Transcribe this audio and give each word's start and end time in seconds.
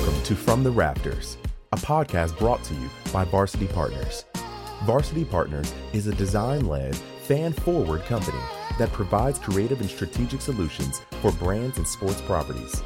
Welcome 0.00 0.22
to 0.22 0.34
From 0.34 0.64
the 0.64 0.70
Rafters, 0.70 1.36
a 1.72 1.76
podcast 1.76 2.38
brought 2.38 2.64
to 2.64 2.72
you 2.72 2.88
by 3.12 3.22
Varsity 3.24 3.66
Partners. 3.66 4.24
Varsity 4.84 5.26
Partners 5.26 5.74
is 5.92 6.06
a 6.06 6.14
design 6.14 6.64
led, 6.64 6.96
fan 6.96 7.52
forward 7.52 8.04
company 8.04 8.40
that 8.78 8.90
provides 8.92 9.38
creative 9.38 9.78
and 9.82 9.90
strategic 9.90 10.40
solutions 10.40 11.02
for 11.20 11.32
brands 11.32 11.76
and 11.76 11.86
sports 11.86 12.22
properties. 12.22 12.82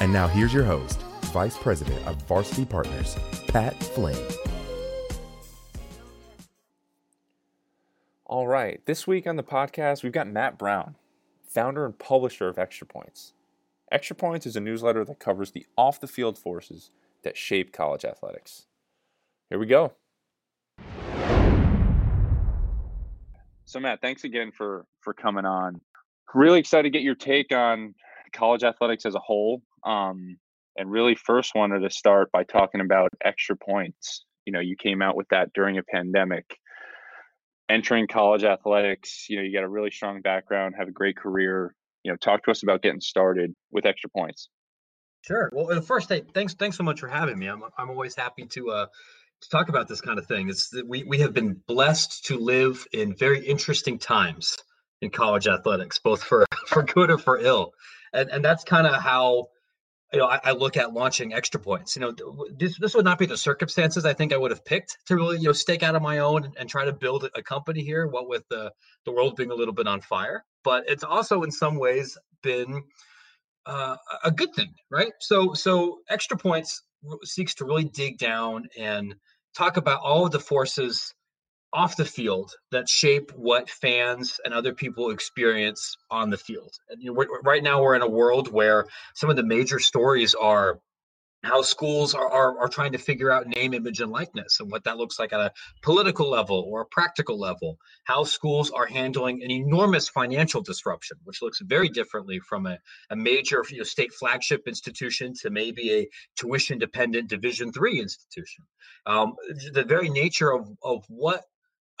And 0.00 0.10
now 0.10 0.28
here's 0.28 0.54
your 0.54 0.64
host, 0.64 1.02
Vice 1.24 1.58
President 1.58 2.02
of 2.06 2.16
Varsity 2.22 2.64
Partners, 2.64 3.18
Pat 3.48 3.78
Flynn. 3.78 4.16
All 8.24 8.48
right, 8.48 8.80
this 8.86 9.06
week 9.06 9.26
on 9.26 9.36
the 9.36 9.42
podcast, 9.42 10.02
we've 10.02 10.10
got 10.10 10.26
Matt 10.26 10.56
Brown, 10.56 10.94
founder 11.46 11.84
and 11.84 11.98
publisher 11.98 12.48
of 12.48 12.58
Extra 12.58 12.86
Points. 12.86 13.34
Extra 13.92 14.16
Points 14.16 14.46
is 14.46 14.56
a 14.56 14.60
newsletter 14.60 15.04
that 15.04 15.20
covers 15.20 15.52
the 15.52 15.64
off 15.76 16.00
the 16.00 16.08
field 16.08 16.36
forces 16.36 16.90
that 17.22 17.36
shape 17.36 17.72
college 17.72 18.04
athletics. 18.04 18.66
Here 19.48 19.58
we 19.58 19.66
go. 19.66 19.92
So 23.64 23.80
Matt, 23.80 24.00
thanks 24.00 24.24
again 24.24 24.50
for 24.56 24.86
for 25.00 25.14
coming 25.14 25.44
on. 25.44 25.80
Really 26.34 26.58
excited 26.58 26.82
to 26.82 26.90
get 26.90 27.02
your 27.02 27.14
take 27.14 27.52
on 27.52 27.94
college 28.32 28.64
athletics 28.64 29.06
as 29.06 29.14
a 29.14 29.20
whole. 29.20 29.62
Um, 29.84 30.36
and 30.76 30.90
really 30.90 31.14
first 31.14 31.54
wanted 31.54 31.80
to 31.80 31.90
start 31.90 32.30
by 32.32 32.42
talking 32.42 32.80
about 32.80 33.10
extra 33.24 33.56
points. 33.56 34.24
You 34.44 34.52
know, 34.52 34.60
you 34.60 34.76
came 34.76 35.00
out 35.00 35.16
with 35.16 35.28
that 35.28 35.52
during 35.54 35.78
a 35.78 35.82
pandemic. 35.82 36.58
Entering 37.68 38.06
college 38.06 38.44
athletics, 38.44 39.26
you 39.28 39.36
know, 39.36 39.42
you 39.42 39.52
got 39.52 39.64
a 39.64 39.68
really 39.68 39.90
strong 39.90 40.20
background, 40.22 40.74
have 40.78 40.88
a 40.88 40.92
great 40.92 41.16
career, 41.16 41.74
you 42.06 42.12
know, 42.12 42.16
talk 42.16 42.44
to 42.44 42.52
us 42.52 42.62
about 42.62 42.82
getting 42.82 43.00
started 43.00 43.52
with 43.72 43.84
extra 43.84 44.08
points. 44.08 44.48
Sure. 45.22 45.50
Well, 45.52 45.80
first, 45.82 46.08
hey, 46.08 46.22
thanks, 46.32 46.54
thanks 46.54 46.76
so 46.76 46.84
much 46.84 47.00
for 47.00 47.08
having 47.08 47.36
me. 47.36 47.48
I'm, 47.48 47.62
I'm 47.76 47.90
always 47.90 48.14
happy 48.14 48.46
to, 48.46 48.70
uh, 48.70 48.86
to 49.42 49.48
talk 49.48 49.68
about 49.68 49.88
this 49.88 50.00
kind 50.00 50.20
of 50.20 50.26
thing. 50.26 50.48
It's 50.48 50.72
we 50.86 51.02
we 51.02 51.18
have 51.18 51.34
been 51.34 51.60
blessed 51.66 52.26
to 52.26 52.38
live 52.38 52.86
in 52.92 53.16
very 53.16 53.44
interesting 53.44 53.98
times 53.98 54.56
in 55.02 55.10
college 55.10 55.46
athletics, 55.48 55.98
both 55.98 56.22
for 56.22 56.46
for 56.68 56.84
good 56.84 57.10
or 57.10 57.18
for 57.18 57.38
ill, 57.38 57.72
and 58.12 58.30
and 58.30 58.44
that's 58.44 58.64
kind 58.64 58.86
of 58.86 58.94
how 59.02 59.48
you 60.16 60.22
know 60.22 60.28
I, 60.28 60.40
I, 60.44 60.52
look 60.52 60.78
at 60.78 60.94
launching 60.94 61.34
extra 61.34 61.60
points. 61.60 61.94
You 61.94 62.00
know, 62.00 62.46
this 62.56 62.78
this 62.78 62.94
would 62.94 63.04
not 63.04 63.18
be 63.18 63.26
the 63.26 63.36
circumstances 63.36 64.06
I 64.06 64.14
think 64.14 64.32
I 64.32 64.38
would 64.38 64.50
have 64.50 64.64
picked 64.64 64.96
to 65.06 65.14
really 65.14 65.36
you 65.36 65.44
know 65.44 65.52
stake 65.52 65.82
out 65.82 65.94
on 65.94 66.02
my 66.02 66.20
own 66.20 66.44
and, 66.44 66.56
and 66.58 66.68
try 66.70 66.86
to 66.86 66.92
build 66.92 67.28
a 67.34 67.42
company 67.42 67.82
here. 67.82 68.06
What 68.06 68.26
with 68.26 68.44
the 68.48 68.72
the 69.04 69.12
world 69.12 69.36
being 69.36 69.50
a 69.50 69.54
little 69.54 69.74
bit 69.74 69.86
on 69.86 70.00
fire, 70.00 70.42
but 70.64 70.84
it's 70.88 71.04
also 71.04 71.42
in 71.42 71.50
some 71.50 71.76
ways 71.78 72.16
been 72.42 72.82
uh, 73.66 73.96
a 74.24 74.30
good 74.30 74.54
thing, 74.54 74.72
right? 74.90 75.12
So, 75.20 75.52
so 75.52 75.98
extra 76.08 76.38
points 76.38 76.82
seeks 77.24 77.54
to 77.56 77.64
really 77.64 77.84
dig 77.84 78.16
down 78.16 78.68
and 78.78 79.14
talk 79.56 79.76
about 79.76 80.00
all 80.02 80.24
of 80.24 80.32
the 80.32 80.40
forces 80.40 81.12
off 81.76 81.94
the 81.94 82.04
field 82.06 82.50
that 82.72 82.88
shape 82.88 83.30
what 83.36 83.68
fans 83.68 84.40
and 84.46 84.54
other 84.54 84.72
people 84.72 85.10
experience 85.10 85.94
on 86.10 86.30
the 86.30 86.38
field. 86.38 86.72
And, 86.88 87.02
you 87.02 87.12
know, 87.12 87.26
right 87.44 87.62
now, 87.62 87.82
we're 87.82 87.94
in 87.94 88.00
a 88.00 88.08
world 88.08 88.50
where 88.50 88.86
some 89.14 89.28
of 89.28 89.36
the 89.36 89.42
major 89.42 89.78
stories 89.78 90.34
are 90.34 90.80
how 91.42 91.60
schools 91.60 92.14
are, 92.14 92.28
are, 92.28 92.58
are, 92.58 92.68
trying 92.68 92.92
to 92.92 92.98
figure 92.98 93.30
out 93.30 93.46
name, 93.46 93.74
image, 93.74 94.00
and 94.00 94.10
likeness 94.10 94.58
and 94.58 94.70
what 94.72 94.84
that 94.84 94.96
looks 94.96 95.18
like 95.18 95.34
at 95.34 95.38
a 95.38 95.52
political 95.82 96.28
level 96.28 96.64
or 96.66 96.80
a 96.80 96.86
practical 96.86 97.38
level. 97.38 97.76
How 98.04 98.24
schools 98.24 98.70
are 98.70 98.86
handling 98.86 99.42
an 99.42 99.50
enormous 99.50 100.08
financial 100.08 100.62
disruption, 100.62 101.18
which 101.24 101.42
looks 101.42 101.60
very 101.60 101.90
differently 101.90 102.40
from 102.40 102.66
a, 102.66 102.78
a 103.10 103.16
major 103.16 103.62
you 103.70 103.78
know, 103.78 103.84
state 103.84 104.12
flagship 104.14 104.62
institution 104.66 105.34
to 105.42 105.50
maybe 105.50 105.92
a 105.92 106.08
tuition 106.36 106.78
dependent 106.78 107.28
Division 107.28 107.70
three 107.70 108.00
institution. 108.00 108.64
Um, 109.04 109.34
the 109.72 109.84
very 109.84 110.08
nature 110.08 110.52
of, 110.52 110.66
of 110.82 111.04
what 111.08 111.44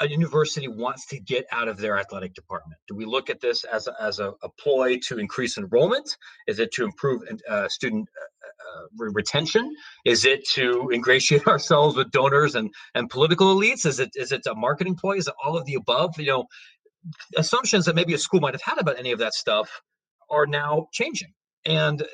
a 0.00 0.08
university 0.08 0.68
wants 0.68 1.06
to 1.06 1.18
get 1.18 1.46
out 1.50 1.68
of 1.68 1.78
their 1.78 1.98
athletic 1.98 2.34
department? 2.34 2.80
Do 2.88 2.94
we 2.94 3.04
look 3.04 3.30
at 3.30 3.40
this 3.40 3.64
as 3.64 3.86
a, 3.86 3.94
as 4.00 4.18
a, 4.18 4.32
a 4.42 4.48
ploy 4.58 4.98
to 5.08 5.18
increase 5.18 5.56
enrollment? 5.56 6.16
Is 6.46 6.58
it 6.58 6.72
to 6.72 6.84
improve 6.84 7.22
uh, 7.48 7.68
student 7.68 8.08
uh, 8.20 9.04
uh 9.04 9.10
retention? 9.12 9.74
Is 10.04 10.24
it 10.24 10.46
to 10.50 10.90
ingratiate 10.92 11.46
ourselves 11.48 11.96
with 11.96 12.10
donors 12.10 12.54
and, 12.54 12.70
and 12.94 13.08
political 13.08 13.54
elites? 13.54 13.86
Is 13.86 14.00
it 14.00 14.10
is 14.14 14.32
it 14.32 14.42
a 14.46 14.54
marketing 14.54 14.96
ploy? 14.96 15.16
Is 15.16 15.28
it 15.28 15.34
all 15.44 15.56
of 15.56 15.64
the 15.64 15.74
above? 15.74 16.18
You 16.18 16.26
know, 16.26 16.44
assumptions 17.36 17.86
that 17.86 17.94
maybe 17.94 18.14
a 18.14 18.18
school 18.18 18.40
might 18.40 18.54
have 18.54 18.62
had 18.62 18.78
about 18.78 18.98
any 18.98 19.12
of 19.12 19.18
that 19.20 19.34
stuff 19.34 19.80
are 20.30 20.46
now 20.46 20.88
changing 20.92 21.32
and 21.66 22.06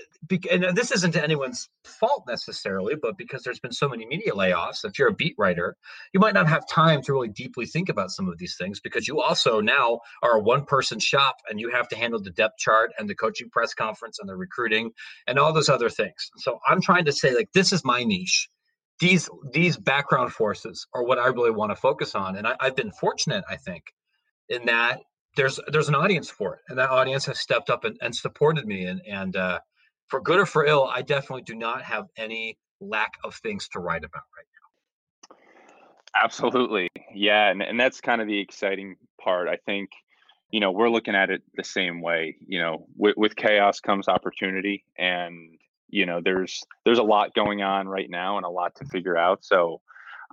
and 0.50 0.76
this 0.76 0.92
isn't 0.92 1.16
anyone's 1.16 1.68
fault 1.84 2.24
necessarily, 2.26 2.94
but 2.94 3.18
because 3.18 3.42
there's 3.42 3.58
been 3.58 3.72
so 3.72 3.88
many 3.88 4.06
media 4.06 4.32
layoffs, 4.32 4.84
if 4.84 4.98
you're 4.98 5.08
a 5.08 5.14
beat 5.14 5.34
writer, 5.36 5.76
you 6.14 6.20
might 6.20 6.32
not 6.32 6.48
have 6.48 6.66
time 6.68 7.02
to 7.02 7.12
really 7.12 7.28
deeply 7.28 7.66
think 7.66 7.88
about 7.88 8.10
some 8.10 8.28
of 8.28 8.38
these 8.38 8.56
things 8.56 8.80
because 8.80 9.08
you 9.08 9.20
also 9.20 9.60
now 9.60 10.00
are 10.22 10.36
a 10.36 10.40
one 10.40 10.64
person 10.64 10.98
shop 10.98 11.36
and 11.50 11.60
you 11.60 11.70
have 11.70 11.88
to 11.88 11.96
handle 11.96 12.22
the 12.22 12.30
depth 12.30 12.56
chart 12.58 12.92
and 12.98 13.08
the 13.08 13.14
coaching 13.14 13.50
press 13.50 13.74
conference 13.74 14.18
and 14.20 14.28
the 14.28 14.36
recruiting 14.36 14.90
and 15.26 15.38
all 15.38 15.52
those 15.52 15.68
other 15.68 15.90
things. 15.90 16.30
So 16.36 16.58
I'm 16.68 16.80
trying 16.80 17.04
to 17.06 17.12
say 17.12 17.34
like 17.34 17.52
this 17.52 17.72
is 17.72 17.84
my 17.84 18.04
niche. 18.04 18.48
These 19.00 19.28
these 19.52 19.76
background 19.76 20.32
forces 20.32 20.86
are 20.94 21.04
what 21.04 21.18
I 21.18 21.26
really 21.26 21.50
want 21.50 21.72
to 21.72 21.76
focus 21.76 22.14
on, 22.14 22.36
and 22.36 22.46
I, 22.46 22.54
I've 22.60 22.76
been 22.76 22.92
fortunate, 22.92 23.44
I 23.50 23.56
think, 23.56 23.82
in 24.48 24.66
that 24.66 25.00
there's 25.36 25.58
there's 25.68 25.88
an 25.88 25.94
audience 25.94 26.30
for 26.30 26.54
it, 26.54 26.60
and 26.68 26.78
that 26.78 26.90
audience 26.90 27.24
has 27.26 27.38
stepped 27.40 27.70
up 27.70 27.84
and, 27.84 27.96
and 28.02 28.14
supported 28.14 28.66
me. 28.66 28.84
And 28.84 29.00
and 29.06 29.36
uh, 29.36 29.60
for 30.08 30.20
good 30.20 30.38
or 30.38 30.46
for 30.46 30.64
ill, 30.64 30.90
I 30.92 31.02
definitely 31.02 31.42
do 31.42 31.54
not 31.54 31.82
have 31.82 32.06
any 32.16 32.58
lack 32.80 33.12
of 33.24 33.34
things 33.36 33.68
to 33.68 33.80
write 33.80 34.04
about 34.04 34.22
right 34.36 34.46
now. 35.30 35.36
Absolutely, 36.22 36.88
yeah, 37.14 37.50
and 37.50 37.62
and 37.62 37.78
that's 37.78 38.00
kind 38.00 38.20
of 38.20 38.26
the 38.26 38.38
exciting 38.38 38.96
part. 39.20 39.48
I 39.48 39.56
think 39.64 39.90
you 40.50 40.60
know 40.60 40.70
we're 40.70 40.90
looking 40.90 41.14
at 41.14 41.30
it 41.30 41.42
the 41.54 41.64
same 41.64 42.02
way. 42.02 42.36
You 42.46 42.60
know, 42.60 42.86
with, 42.96 43.16
with 43.16 43.36
chaos 43.36 43.80
comes 43.80 44.08
opportunity, 44.08 44.84
and 44.98 45.58
you 45.88 46.04
know 46.06 46.20
there's 46.22 46.62
there's 46.84 46.98
a 46.98 47.04
lot 47.04 47.34
going 47.34 47.62
on 47.62 47.88
right 47.88 48.10
now 48.10 48.36
and 48.36 48.44
a 48.44 48.50
lot 48.50 48.74
to 48.76 48.84
figure 48.86 49.16
out. 49.16 49.44
So 49.44 49.80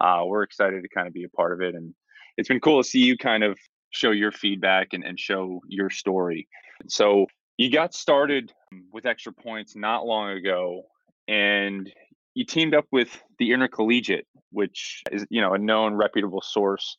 uh, 0.02 0.24
we're 0.26 0.44
excited 0.44 0.82
to 0.82 0.90
kind 0.90 1.08
of 1.08 1.14
be 1.14 1.24
a 1.24 1.30
part 1.30 1.52
of 1.52 1.62
it 1.62 1.76
and 1.76 1.94
it's 2.40 2.48
been 2.48 2.62
cool 2.62 2.82
to 2.82 2.88
see 2.88 3.00
you 3.00 3.18
kind 3.18 3.44
of 3.44 3.60
show 3.92 4.12
your 4.12 4.32
feedback 4.32 4.90
and, 4.94 5.04
and 5.04 5.20
show 5.20 5.62
your 5.68 5.90
story. 5.90 6.48
So 6.88 7.28
you 7.58 7.70
got 7.70 7.94
started 7.94 8.54
with 8.92 9.06
extra 9.06 9.34
points 9.34 9.76
not 9.76 10.06
long 10.06 10.32
ago 10.32 10.84
and 11.28 11.92
you 12.34 12.46
teamed 12.46 12.74
up 12.74 12.86
with 12.92 13.10
the 13.38 13.52
intercollegiate 13.52 14.26
which 14.52 15.04
is 15.12 15.26
you 15.30 15.42
know 15.42 15.54
a 15.54 15.58
known 15.58 15.94
reputable 15.94 16.42
source 16.42 16.98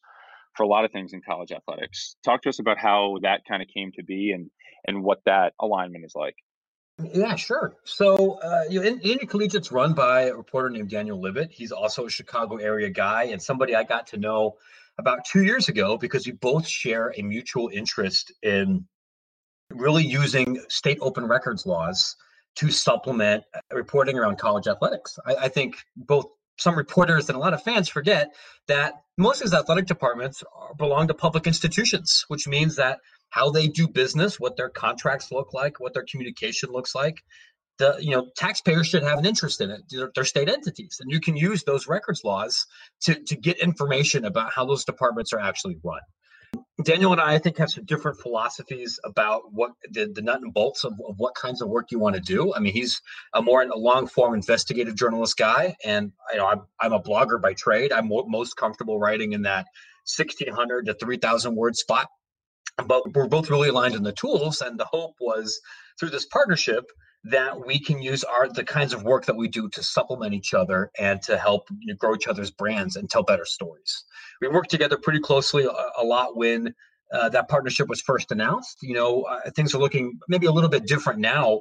for 0.57 0.65
a 0.65 0.67
lot 0.67 0.85
of 0.85 0.93
things 0.93 1.13
in 1.13 1.23
college 1.27 1.51
athletics 1.51 2.17
talk 2.25 2.43
to 2.43 2.49
us 2.49 2.59
about 2.59 2.77
how 2.79 3.17
that 3.23 3.41
kind 3.49 3.63
of 3.63 3.69
came 3.69 3.91
to 3.93 4.05
be 4.05 4.33
and 4.33 4.51
and 4.87 5.03
what 5.03 5.21
that 5.25 5.55
alignment 5.61 6.05
is 6.05 6.13
like 6.15 6.37
yeah, 7.15 7.35
sure. 7.35 7.75
So, 7.85 8.33
uh, 8.43 8.65
you 8.69 8.79
know, 8.79 8.99
Intercollegiate's 8.99 9.73
run 9.73 9.95
by 9.95 10.25
a 10.25 10.35
reporter 10.35 10.69
named 10.69 10.91
Daniel 10.91 11.19
Libit. 11.19 11.51
He's 11.51 11.73
also 11.73 12.05
a 12.05 12.11
Chicago 12.11 12.57
area 12.57 12.91
guy 12.91 13.25
and 13.25 13.43
somebody 13.43 13.75
I 13.75 13.85
got 13.85 14.09
to 14.09 14.19
know 14.19 14.57
about 15.01 15.25
two 15.25 15.43
years 15.43 15.69
ago 15.69 15.97
because 15.97 16.27
we 16.27 16.33
both 16.33 16.67
share 16.67 17.13
a 17.17 17.23
mutual 17.23 17.71
interest 17.73 18.33
in 18.43 18.87
really 19.71 20.05
using 20.05 20.61
state 20.69 20.99
open 21.01 21.27
records 21.27 21.67
laws 21.67 22.17
to 22.57 22.71
supplement 22.71 23.43
uh, 23.55 23.61
reporting 23.73 24.19
around 24.19 24.39
college 24.39 24.67
athletics. 24.69 25.19
I, 25.27 25.35
I 25.47 25.49
think 25.49 25.77
both 25.97 26.27
some 26.59 26.77
reporters 26.77 27.29
and 27.29 27.37
a 27.37 27.41
lot 27.41 27.55
of 27.55 27.63
fans 27.63 27.89
forget 27.89 28.35
that 28.69 28.95
most 29.17 29.41
of 29.41 29.47
these 29.47 29.59
athletic 29.59 29.87
departments 29.87 30.45
belong 30.77 31.09
to 31.09 31.15
public 31.15 31.47
institutions, 31.47 32.25
which 32.29 32.47
means 32.47 32.77
that 32.77 32.99
how 33.31 33.51
they 33.51 33.67
do 33.67 33.89
business, 33.89 34.39
what 34.39 34.57
their 34.57 34.69
contracts 34.69 35.33
look 35.33 35.55
like, 35.55 35.81
what 35.81 35.95
their 35.95 36.05
communication 36.11 36.71
looks 36.71 36.95
like, 36.95 37.23
the 37.81 37.97
you 37.99 38.11
know 38.11 38.29
taxpayers 38.37 38.87
should 38.87 39.03
have 39.03 39.19
an 39.19 39.27
interest 39.27 39.61
in 39.61 39.71
it. 39.71 39.81
They're, 39.91 40.13
they're, 40.15 40.25
state 40.25 40.49
entities, 40.49 40.99
and 41.01 41.11
you 41.11 41.19
can 41.19 41.37
use 41.37 41.65
those 41.65 41.89
records 41.89 42.23
laws 42.23 42.67
to 43.03 43.15
to 43.15 43.35
get 43.35 43.59
information 43.59 44.27
about 44.27 44.53
how 44.53 44.65
those 44.65 44.85
departments 44.85 45.33
are 45.33 45.41
actually 45.41 45.79
run. 45.83 46.01
Daniel 46.85 47.13
and 47.13 47.21
I, 47.21 47.35
I 47.35 47.39
think, 47.39 47.59
have 47.59 47.71
some 47.71 47.85
different 47.85 48.21
philosophies 48.21 48.99
about 49.05 49.53
what 49.53 49.73
the, 49.91 50.11
the 50.13 50.23
nut 50.23 50.41
and 50.43 50.53
bolts 50.53 50.85
of, 50.85 50.93
of 51.09 51.19
what 51.19 51.35
kinds 51.35 51.63
of 51.63 51.69
work 51.69 51.91
you 51.91 51.99
want 51.99 52.17
to 52.17 52.21
do. 52.21 52.55
I 52.55 52.59
mean, 52.59 52.73
he's 52.73 53.01
a 53.35 53.43
more 53.43 53.63
a 53.63 53.77
long 53.77 54.07
form 54.07 54.35
investigative 54.35 54.95
journalist 54.95 55.37
guy, 55.37 55.75
and 55.85 56.13
you 56.33 56.39
know, 56.39 56.47
I'm 56.47 56.63
I'm 56.81 56.93
a 56.93 57.03
blogger 57.03 57.41
by 57.41 57.55
trade. 57.55 57.93
I'm 57.93 58.09
most 58.09 58.57
comfortable 58.57 58.99
writing 58.99 59.33
in 59.33 59.43
that 59.43 59.67
1600 60.17 60.87
to 60.87 60.95
3000 60.95 61.55
word 61.57 61.77
spot. 61.77 62.09
But 62.87 63.15
we're 63.15 63.29
both 63.29 63.51
really 63.51 63.69
aligned 63.69 63.95
in 63.95 64.03
the 64.03 64.13
tools, 64.13 64.61
and 64.61 64.79
the 64.79 64.87
hope 64.87 65.17
was 65.21 65.61
through 65.99 66.11
this 66.11 66.27
partnership 66.27 66.85
that 67.25 67.67
we 67.67 67.79
can 67.79 68.01
use 68.01 68.25
our 68.25 68.49
the 68.49 68.65
kinds 68.65 68.93
of 68.93 69.03
work 69.03 69.27
that 69.27 69.37
we 69.37 69.49
do 69.49 69.69
to 69.71 69.83
supplement 69.83 70.33
each 70.33 70.55
other 70.55 70.91
and 70.99 71.21
to 71.23 71.37
help 71.37 71.69
you 71.81 71.93
know, 71.93 71.97
grow 71.97 72.15
each 72.15 72.27
other's 72.27 72.51
brands 72.51 72.97
and 72.97 73.11
tell 73.11 73.23
better 73.23 73.45
stories. 73.45 74.05
We 74.41 74.49
worked 74.49 74.71
together 74.71 74.97
pretty 74.97 75.21
closely 75.21 75.65
a, 75.65 76.03
a 76.03 76.05
lot 76.05 76.37
when 76.37 76.75
uh, 77.13 77.29
that 77.31 77.49
partnership 77.49 77.89
was 77.89 78.01
first 78.01 78.31
announced. 78.33 78.79
You 78.83 78.95
know, 78.95 79.23
uh, 79.23 79.51
things 79.51 79.75
are 79.75 79.79
looking 79.79 80.19
maybe 80.29 80.47
a 80.47 80.53
little 80.53 80.71
bit 80.71 80.87
different 80.87 81.19
now. 81.21 81.61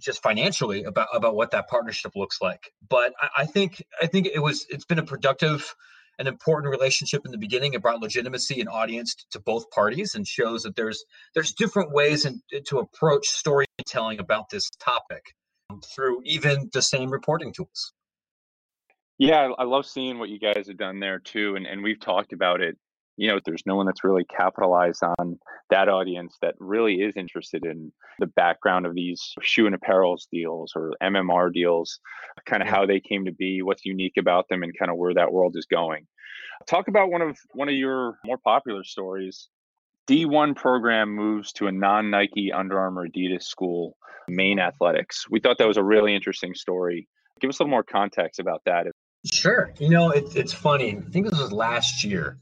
just 0.00 0.22
financially 0.22 0.84
about 0.84 1.08
about 1.12 1.36
what 1.36 1.50
that 1.52 1.68
partnership 1.68 2.12
looks 2.16 2.40
like. 2.40 2.72
But 2.88 3.12
I, 3.20 3.42
I 3.42 3.46
think 3.46 3.82
I 4.02 4.06
think 4.06 4.26
it 4.26 4.40
was 4.40 4.66
it's 4.70 4.84
been 4.84 4.98
a 4.98 5.04
productive 5.04 5.74
an 6.18 6.26
important 6.26 6.70
relationship 6.70 7.22
in 7.24 7.32
the 7.32 7.38
beginning. 7.38 7.74
It 7.74 7.82
brought 7.82 8.00
legitimacy 8.00 8.60
and 8.60 8.68
audience 8.68 9.14
to 9.30 9.40
both 9.40 9.70
parties 9.70 10.14
and 10.14 10.26
shows 10.26 10.62
that 10.62 10.76
there's 10.76 11.04
there's 11.34 11.52
different 11.52 11.92
ways 11.92 12.24
in, 12.24 12.40
to 12.66 12.78
approach 12.78 13.26
storytelling 13.26 14.18
about 14.18 14.50
this 14.50 14.70
topic 14.80 15.22
um, 15.70 15.80
through 15.94 16.22
even 16.24 16.70
the 16.72 16.82
same 16.82 17.10
reporting 17.10 17.52
tools. 17.52 17.92
Yeah, 19.18 19.50
I 19.58 19.64
love 19.64 19.84
seeing 19.84 20.18
what 20.18 20.28
you 20.28 20.38
guys 20.38 20.68
have 20.68 20.78
done 20.78 21.00
there 21.00 21.18
too, 21.18 21.56
and 21.56 21.66
and 21.66 21.82
we've 21.82 22.00
talked 22.00 22.32
about 22.32 22.60
it. 22.60 22.76
You 23.18 23.28
know, 23.28 23.40
there's 23.44 23.64
no 23.66 23.74
one 23.74 23.86
that's 23.86 24.04
really 24.04 24.24
capitalized 24.24 25.02
on 25.02 25.38
that 25.70 25.88
audience 25.88 26.36
that 26.40 26.54
really 26.58 26.94
is 26.94 27.16
interested 27.16 27.66
in 27.66 27.92
the 28.20 28.26
background 28.26 28.86
of 28.86 28.94
these 28.94 29.34
shoe 29.42 29.66
and 29.66 29.78
apparels 29.78 30.22
deals 30.32 30.72
or 30.74 30.94
MMR 31.02 31.52
deals, 31.52 31.98
kind 32.46 32.62
of 32.62 32.68
how 32.68 32.86
they 32.86 33.00
came 33.00 33.24
to 33.24 33.32
be, 33.32 33.60
what's 33.60 33.84
unique 33.84 34.16
about 34.16 34.48
them, 34.48 34.62
and 34.62 34.72
kind 34.78 34.90
of 34.90 34.96
where 34.96 35.14
that 35.14 35.32
world 35.32 35.56
is 35.56 35.66
going. 35.66 36.06
Talk 36.66 36.88
about 36.88 37.10
one 37.10 37.22
of 37.22 37.36
one 37.52 37.68
of 37.68 37.74
your 37.74 38.18
more 38.24 38.38
popular 38.38 38.84
stories. 38.84 39.48
D1 40.08 40.56
program 40.56 41.14
moves 41.14 41.52
to 41.54 41.66
a 41.66 41.72
non 41.72 42.10
Nike 42.10 42.52
Under 42.52 42.78
Armour 42.78 43.08
Adidas 43.08 43.42
school, 43.42 43.96
Maine 44.28 44.58
Athletics. 44.58 45.26
We 45.28 45.40
thought 45.40 45.58
that 45.58 45.68
was 45.68 45.76
a 45.76 45.84
really 45.84 46.14
interesting 46.14 46.54
story. 46.54 47.08
Give 47.40 47.50
us 47.50 47.58
a 47.58 47.62
little 47.62 47.70
more 47.70 47.84
context 47.84 48.40
about 48.40 48.62
that. 48.64 48.86
Sure. 49.30 49.72
You 49.78 49.90
know, 49.90 50.10
it, 50.10 50.34
it's 50.34 50.52
funny. 50.52 50.96
I 50.96 51.10
think 51.10 51.28
this 51.28 51.38
was 51.38 51.52
last 51.52 52.04
year. 52.04 52.38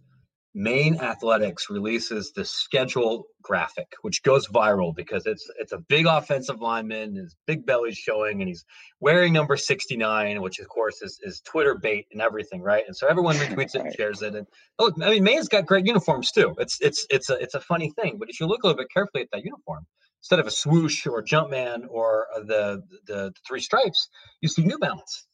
Maine 0.58 0.98
Athletics 1.02 1.68
releases 1.68 2.32
the 2.32 2.42
schedule 2.42 3.26
graphic, 3.42 3.92
which 4.00 4.22
goes 4.22 4.48
viral 4.48 4.96
because 4.96 5.26
it's 5.26 5.46
it's 5.58 5.72
a 5.72 5.78
big 5.78 6.06
offensive 6.06 6.62
lineman, 6.62 7.14
his 7.14 7.36
big 7.46 7.66
belly's 7.66 7.98
showing, 7.98 8.40
and 8.40 8.48
he's 8.48 8.64
wearing 8.98 9.34
number 9.34 9.58
69, 9.58 10.40
which 10.40 10.58
of 10.58 10.66
course 10.70 11.02
is, 11.02 11.20
is 11.22 11.42
Twitter 11.42 11.74
bait 11.74 12.06
and 12.10 12.22
everything, 12.22 12.62
right? 12.62 12.84
And 12.86 12.96
so 12.96 13.06
everyone 13.06 13.36
retweets 13.36 13.74
it 13.74 13.82
and 13.82 13.94
shares 13.94 14.22
it. 14.22 14.34
And 14.34 14.46
oh, 14.78 14.90
I 15.02 15.10
mean, 15.10 15.24
Maine's 15.24 15.48
got 15.48 15.66
great 15.66 15.84
uniforms 15.84 16.32
too. 16.32 16.54
It's 16.56 16.80
it's 16.80 17.06
it's 17.10 17.28
a 17.28 17.34
it's 17.34 17.54
a 17.54 17.60
funny 17.60 17.90
thing, 17.90 18.16
but 18.18 18.30
if 18.30 18.40
you 18.40 18.46
look 18.46 18.62
a 18.62 18.66
little 18.66 18.78
bit 18.78 18.88
carefully 18.90 19.24
at 19.24 19.28
that 19.34 19.44
uniform, 19.44 19.86
instead 20.22 20.38
of 20.38 20.46
a 20.46 20.50
swoosh 20.50 21.06
or 21.06 21.22
Jumpman 21.22 21.82
or 21.90 22.28
the 22.46 22.82
the, 23.06 23.12
the 23.12 23.32
three 23.46 23.60
stripes, 23.60 24.08
you 24.40 24.48
see 24.48 24.64
New 24.64 24.78
Balance. 24.78 25.26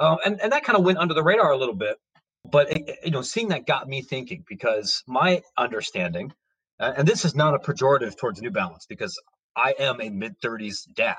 Uh, 0.00 0.16
and, 0.26 0.40
and 0.40 0.50
that 0.50 0.64
kind 0.64 0.76
of 0.76 0.84
went 0.84 0.98
under 0.98 1.14
the 1.14 1.22
radar 1.22 1.52
a 1.52 1.56
little 1.56 1.76
bit 1.76 1.96
but 2.44 2.70
eh, 2.70 2.80
eh, 2.86 2.94
you 3.04 3.10
know 3.10 3.22
seeing 3.22 3.48
that 3.48 3.66
got 3.66 3.88
me 3.88 4.02
thinking 4.02 4.44
because 4.48 5.02
my 5.06 5.42
understanding 5.56 6.32
and 6.78 7.06
this 7.06 7.24
is 7.24 7.34
not 7.34 7.54
a 7.54 7.58
pejorative 7.58 8.16
towards 8.16 8.40
new 8.40 8.50
balance 8.50 8.86
because 8.88 9.18
i 9.56 9.74
am 9.78 10.00
a 10.00 10.10
mid 10.10 10.38
30s 10.40 10.86
dad 10.94 11.16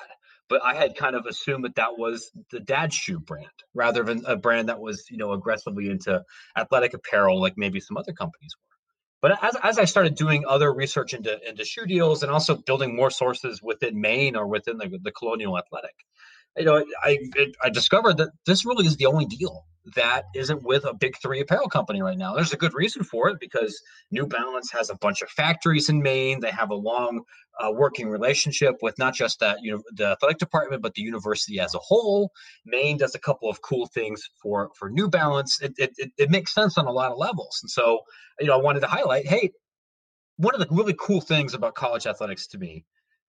but 0.49 0.63
i 0.63 0.73
had 0.73 0.95
kind 0.95 1.15
of 1.15 1.25
assumed 1.25 1.65
that 1.65 1.75
that 1.75 1.97
was 1.97 2.31
the 2.51 2.59
dad 2.59 2.93
shoe 2.93 3.19
brand 3.19 3.47
rather 3.73 4.03
than 4.03 4.23
a 4.25 4.35
brand 4.35 4.69
that 4.69 4.79
was 4.79 5.05
you 5.09 5.17
know 5.17 5.31
aggressively 5.33 5.89
into 5.89 6.21
athletic 6.57 6.93
apparel 6.93 7.41
like 7.41 7.53
maybe 7.57 7.79
some 7.79 7.97
other 7.97 8.13
companies 8.13 8.53
were. 8.57 8.61
But 9.21 9.43
as, 9.43 9.57
as 9.63 9.79
i 9.79 9.85
started 9.85 10.15
doing 10.15 10.43
other 10.47 10.71
research 10.73 11.13
into 11.13 11.39
into 11.47 11.65
shoe 11.65 11.85
deals 11.85 12.21
and 12.21 12.31
also 12.31 12.55
building 12.55 12.95
more 12.95 13.09
sources 13.09 13.61
within 13.63 13.99
maine 13.99 14.35
or 14.35 14.47
within 14.47 14.77
the, 14.77 14.99
the 15.01 15.11
colonial 15.11 15.57
athletic 15.57 15.95
you 16.57 16.65
know 16.65 16.85
i 17.03 17.17
it, 17.35 17.55
i 17.63 17.69
discovered 17.69 18.17
that 18.17 18.29
this 18.45 18.65
really 18.65 18.85
is 18.85 18.97
the 18.97 19.07
only 19.07 19.25
deal 19.25 19.65
that 19.95 20.25
isn't 20.33 20.63
with 20.63 20.85
a 20.85 20.93
big 20.93 21.15
three 21.21 21.39
apparel 21.39 21.69
company 21.69 22.01
right 22.01 22.17
now. 22.17 22.33
There's 22.33 22.53
a 22.53 22.57
good 22.57 22.73
reason 22.73 23.03
for 23.03 23.29
it 23.29 23.37
because 23.39 23.79
New 24.11 24.25
Balance 24.25 24.71
has 24.71 24.89
a 24.89 24.95
bunch 24.95 25.21
of 25.21 25.29
factories 25.29 25.89
in 25.89 26.01
Maine. 26.01 26.39
They 26.39 26.51
have 26.51 26.71
a 26.71 26.75
long 26.75 27.21
uh, 27.59 27.71
working 27.71 28.09
relationship 28.09 28.75
with 28.81 28.97
not 28.97 29.13
just 29.13 29.39
that, 29.39 29.59
you 29.61 29.71
know, 29.71 29.83
the 29.93 30.07
athletic 30.07 30.39
department, 30.39 30.81
but 30.81 30.95
the 30.95 31.03
university 31.03 31.59
as 31.59 31.75
a 31.75 31.79
whole. 31.79 32.31
Maine 32.65 32.97
does 32.97 33.15
a 33.15 33.19
couple 33.19 33.49
of 33.49 33.61
cool 33.61 33.85
things 33.87 34.23
for 34.41 34.71
for 34.77 34.89
New 34.89 35.07
Balance. 35.07 35.61
It 35.61 35.73
it, 35.77 35.91
it, 35.97 36.11
it 36.17 36.29
makes 36.31 36.53
sense 36.53 36.77
on 36.77 36.87
a 36.87 36.91
lot 36.91 37.11
of 37.11 37.17
levels. 37.17 37.59
And 37.61 37.69
so, 37.69 37.99
you 38.39 38.47
know, 38.47 38.57
I 38.57 38.61
wanted 38.61 38.79
to 38.81 38.87
highlight, 38.87 39.27
hey, 39.27 39.51
one 40.37 40.55
of 40.55 40.59
the 40.59 40.67
really 40.73 40.95
cool 40.99 41.21
things 41.21 41.53
about 41.53 41.75
college 41.75 42.07
athletics 42.07 42.47
to 42.47 42.57
me 42.57 42.85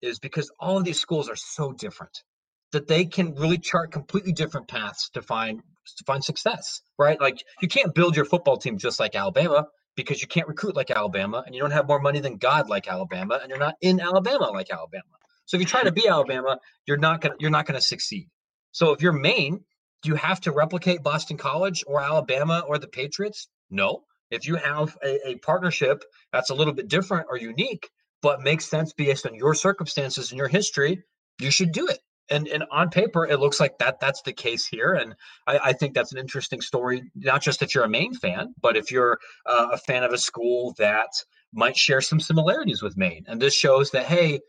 is 0.02 0.18
because 0.18 0.50
all 0.58 0.78
of 0.78 0.84
these 0.84 0.98
schools 0.98 1.28
are 1.28 1.36
so 1.36 1.72
different 1.72 2.22
that 2.72 2.86
they 2.86 3.04
can 3.04 3.34
really 3.34 3.58
chart 3.58 3.92
completely 3.92 4.32
different 4.32 4.68
paths 4.68 5.10
to 5.10 5.22
find 5.22 5.62
to 5.96 6.04
find 6.04 6.22
success, 6.22 6.82
right? 6.98 7.20
Like 7.20 7.42
you 7.60 7.68
can't 7.68 7.94
build 7.94 8.14
your 8.14 8.24
football 8.24 8.56
team 8.56 8.78
just 8.78 9.00
like 9.00 9.14
Alabama 9.14 9.66
because 9.96 10.22
you 10.22 10.28
can't 10.28 10.46
recruit 10.46 10.76
like 10.76 10.90
Alabama 10.90 11.42
and 11.44 11.54
you 11.54 11.60
don't 11.60 11.72
have 11.72 11.88
more 11.88 11.98
money 11.98 12.20
than 12.20 12.36
God 12.36 12.68
like 12.68 12.86
Alabama 12.86 13.40
and 13.42 13.50
you're 13.50 13.58
not 13.58 13.74
in 13.80 14.00
Alabama 14.00 14.50
like 14.50 14.70
Alabama. 14.70 15.02
So 15.46 15.56
if 15.56 15.62
you 15.62 15.66
try 15.66 15.82
to 15.82 15.92
be 15.92 16.06
Alabama, 16.06 16.58
you're 16.86 16.96
not 16.96 17.20
gonna 17.20 17.34
you're 17.40 17.50
not 17.50 17.66
gonna 17.66 17.80
succeed. 17.80 18.28
So 18.72 18.92
if 18.92 19.02
you're 19.02 19.12
Maine, 19.12 19.64
do 20.02 20.10
you 20.10 20.14
have 20.14 20.40
to 20.42 20.52
replicate 20.52 21.02
Boston 21.02 21.36
College 21.36 21.82
or 21.86 22.00
Alabama 22.00 22.62
or 22.66 22.78
the 22.78 22.88
Patriots? 22.88 23.48
No. 23.68 24.04
If 24.30 24.46
you 24.46 24.54
have 24.54 24.96
a, 25.02 25.30
a 25.30 25.34
partnership 25.36 26.04
that's 26.32 26.50
a 26.50 26.54
little 26.54 26.72
bit 26.72 26.86
different 26.86 27.26
or 27.28 27.36
unique, 27.36 27.90
but 28.22 28.42
makes 28.42 28.66
sense 28.66 28.92
based 28.92 29.26
on 29.26 29.34
your 29.34 29.54
circumstances 29.54 30.30
and 30.30 30.38
your 30.38 30.46
history, 30.46 31.02
you 31.40 31.50
should 31.50 31.72
do 31.72 31.88
it 31.88 31.98
and 32.30 32.48
and 32.48 32.64
on 32.70 32.90
paper 32.90 33.26
it 33.26 33.40
looks 33.40 33.60
like 33.60 33.78
that 33.78 34.00
that's 34.00 34.22
the 34.22 34.32
case 34.32 34.66
here 34.66 34.94
and 34.94 35.14
i, 35.46 35.58
I 35.64 35.72
think 35.72 35.94
that's 35.94 36.12
an 36.12 36.18
interesting 36.18 36.60
story 36.60 37.10
not 37.14 37.42
just 37.42 37.62
if 37.62 37.74
you're 37.74 37.84
a 37.84 37.88
maine 37.88 38.14
fan 38.14 38.54
but 38.60 38.76
if 38.76 38.90
you're 38.90 39.18
uh, 39.46 39.68
a 39.72 39.78
fan 39.78 40.04
of 40.04 40.12
a 40.12 40.18
school 40.18 40.74
that 40.78 41.10
might 41.52 41.76
share 41.76 42.00
some 42.00 42.20
similarities 42.20 42.82
with 42.82 42.96
maine 42.96 43.24
and 43.28 43.40
this 43.40 43.54
shows 43.54 43.90
that 43.90 44.06
hey 44.06 44.40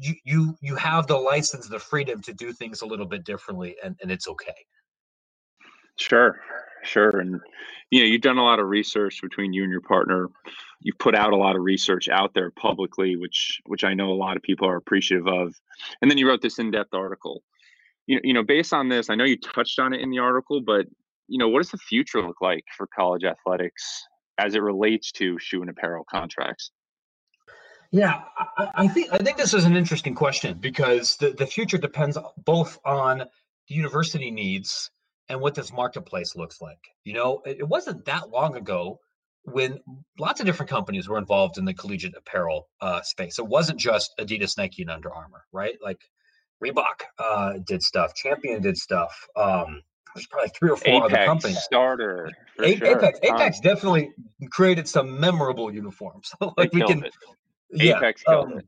you 0.00 0.14
you 0.24 0.56
you 0.60 0.76
have 0.76 1.06
the 1.06 1.16
license 1.16 1.68
the 1.68 1.78
freedom 1.78 2.20
to 2.22 2.32
do 2.32 2.52
things 2.52 2.82
a 2.82 2.86
little 2.86 3.06
bit 3.06 3.24
differently 3.24 3.76
and, 3.82 3.96
and 4.02 4.10
it's 4.10 4.28
okay. 4.28 4.54
Sure 5.96 6.40
sure 6.84 7.18
and 7.18 7.40
you 7.90 8.00
know 8.00 8.06
you've 8.06 8.20
done 8.22 8.38
a 8.38 8.44
lot 8.44 8.60
of 8.60 8.66
research 8.66 9.20
between 9.22 9.52
you 9.52 9.62
and 9.62 9.72
your 9.72 9.80
partner 9.80 10.28
you've 10.84 10.98
put 10.98 11.16
out 11.16 11.32
a 11.32 11.36
lot 11.36 11.56
of 11.56 11.62
research 11.62 12.08
out 12.08 12.32
there 12.34 12.50
publicly, 12.52 13.16
which 13.16 13.60
which 13.66 13.82
I 13.82 13.94
know 13.94 14.12
a 14.12 14.14
lot 14.14 14.36
of 14.36 14.42
people 14.42 14.68
are 14.68 14.76
appreciative 14.76 15.26
of. 15.26 15.54
And 16.00 16.10
then 16.10 16.18
you 16.18 16.28
wrote 16.28 16.42
this 16.42 16.60
in-depth 16.60 16.94
article. 16.94 17.42
You 18.06 18.20
you 18.22 18.34
know, 18.34 18.44
based 18.44 18.72
on 18.72 18.88
this, 18.88 19.10
I 19.10 19.16
know 19.16 19.24
you 19.24 19.36
touched 19.36 19.80
on 19.80 19.92
it 19.92 20.00
in 20.00 20.10
the 20.10 20.20
article, 20.20 20.60
but 20.60 20.86
you 21.26 21.38
know, 21.38 21.48
what 21.48 21.62
does 21.62 21.70
the 21.70 21.78
future 21.78 22.22
look 22.22 22.40
like 22.40 22.64
for 22.76 22.86
college 22.86 23.24
athletics 23.24 24.06
as 24.38 24.54
it 24.54 24.62
relates 24.62 25.10
to 25.12 25.38
shoe 25.38 25.62
and 25.62 25.70
apparel 25.70 26.04
contracts? 26.08 26.70
Yeah, 27.90 28.22
I, 28.58 28.70
I 28.74 28.88
think 28.88 29.08
I 29.10 29.18
think 29.18 29.38
this 29.38 29.54
is 29.54 29.64
an 29.64 29.76
interesting 29.76 30.14
question 30.14 30.58
because 30.58 31.16
the, 31.16 31.30
the 31.30 31.46
future 31.46 31.78
depends 31.78 32.18
both 32.44 32.78
on 32.84 33.18
the 33.18 33.74
university 33.74 34.30
needs 34.30 34.90
and 35.28 35.40
what 35.40 35.54
this 35.54 35.72
marketplace 35.72 36.36
looks 36.36 36.60
like. 36.60 36.78
You 37.04 37.14
know, 37.14 37.42
it 37.46 37.66
wasn't 37.66 38.04
that 38.06 38.30
long 38.30 38.56
ago 38.56 39.00
when 39.44 39.78
lots 40.18 40.40
of 40.40 40.46
different 40.46 40.70
companies 40.70 41.08
were 41.08 41.18
involved 41.18 41.58
in 41.58 41.64
the 41.64 41.74
collegiate 41.74 42.14
apparel 42.16 42.68
uh, 42.80 43.02
space. 43.02 43.38
It 43.38 43.46
wasn't 43.46 43.78
just 43.78 44.14
Adidas, 44.18 44.56
Nike, 44.56 44.82
and 44.82 44.90
Under 44.90 45.12
Armour, 45.12 45.44
right? 45.52 45.76
Like 45.82 46.00
Reebok 46.64 47.02
uh, 47.18 47.54
did 47.66 47.82
stuff, 47.82 48.14
Champion 48.14 48.62
did 48.62 48.76
stuff. 48.76 49.12
Um, 49.36 49.82
there's 50.14 50.26
probably 50.28 50.50
three 50.50 50.70
or 50.70 50.76
four 50.76 51.06
Apex, 51.06 51.12
other 51.12 51.26
companies. 51.26 51.62
Starter, 51.62 52.30
A- 52.62 52.76
sure. 52.76 52.86
Apex, 52.86 53.18
Apex 53.22 53.60
definitely 53.60 54.10
created 54.50 54.88
some 54.88 55.18
memorable 55.18 55.74
uniforms. 55.74 56.32
like 56.56 56.72
we 56.72 56.82
can, 56.82 57.04
it. 57.04 57.14
yeah, 57.70 57.96
Apex 57.98 58.22
um, 58.28 58.58
it. 58.58 58.66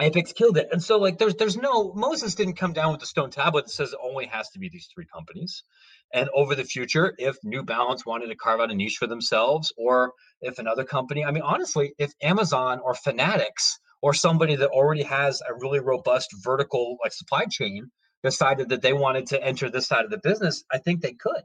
Apex 0.00 0.32
killed 0.32 0.56
it. 0.56 0.68
And 0.70 0.82
so 0.82 0.98
like 0.98 1.18
there's 1.18 1.34
there's 1.34 1.56
no 1.56 1.92
Moses 1.92 2.34
didn't 2.34 2.54
come 2.54 2.72
down 2.72 2.92
with 2.92 3.00
the 3.00 3.06
stone 3.06 3.30
tablet 3.30 3.66
that 3.66 3.72
says 3.72 3.92
it 3.92 3.98
only 4.02 4.26
has 4.26 4.48
to 4.50 4.58
be 4.58 4.68
these 4.68 4.88
three 4.94 5.06
companies. 5.06 5.64
And 6.12 6.28
over 6.34 6.54
the 6.54 6.64
future, 6.64 7.14
if 7.18 7.36
New 7.42 7.64
Balance 7.64 8.06
wanted 8.06 8.28
to 8.28 8.36
carve 8.36 8.60
out 8.60 8.70
a 8.70 8.74
niche 8.74 8.96
for 8.98 9.06
themselves, 9.06 9.72
or 9.76 10.12
if 10.40 10.58
another 10.58 10.84
company, 10.84 11.24
I 11.24 11.32
mean, 11.32 11.42
honestly, 11.42 11.94
if 11.98 12.12
Amazon 12.22 12.80
or 12.82 12.94
Fanatics 12.94 13.78
or 14.00 14.14
somebody 14.14 14.56
that 14.56 14.70
already 14.70 15.02
has 15.02 15.42
a 15.42 15.52
really 15.54 15.80
robust 15.80 16.30
vertical 16.42 16.96
like 17.02 17.12
supply 17.12 17.44
chain 17.50 17.90
decided 18.22 18.70
that 18.70 18.82
they 18.82 18.92
wanted 18.92 19.26
to 19.26 19.42
enter 19.42 19.68
this 19.68 19.86
side 19.88 20.04
of 20.04 20.10
the 20.10 20.18
business, 20.18 20.64
I 20.72 20.78
think 20.78 21.00
they 21.02 21.12
could. 21.12 21.42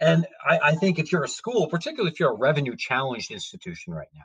And 0.00 0.26
I, 0.44 0.58
I 0.58 0.74
think 0.76 0.98
if 0.98 1.12
you're 1.12 1.24
a 1.24 1.28
school, 1.28 1.68
particularly 1.68 2.10
if 2.10 2.18
you're 2.18 2.32
a 2.32 2.38
revenue 2.38 2.74
challenged 2.76 3.30
institution 3.30 3.92
right 3.92 4.08
now, 4.14 4.24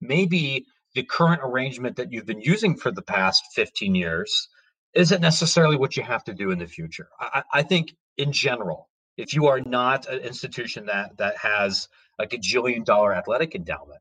maybe 0.00 0.66
the 0.94 1.02
current 1.02 1.40
arrangement 1.42 1.96
that 1.96 2.12
you've 2.12 2.26
been 2.26 2.40
using 2.40 2.76
for 2.76 2.90
the 2.90 3.02
past 3.02 3.44
15 3.54 3.94
years 3.94 4.48
isn't 4.94 5.20
necessarily 5.20 5.76
what 5.76 5.96
you 5.96 6.02
have 6.02 6.24
to 6.24 6.34
do 6.34 6.50
in 6.50 6.58
the 6.58 6.66
future. 6.66 7.08
I, 7.18 7.42
I 7.52 7.62
think 7.62 7.94
in 8.16 8.32
general, 8.32 8.88
if 9.16 9.34
you 9.34 9.46
are 9.46 9.60
not 9.60 10.08
an 10.08 10.20
institution 10.20 10.86
that 10.86 11.16
that 11.18 11.36
has 11.38 11.88
a 12.18 12.26
gajillion 12.26 12.84
dollar 12.84 13.14
athletic 13.14 13.54
endowment 13.54 14.00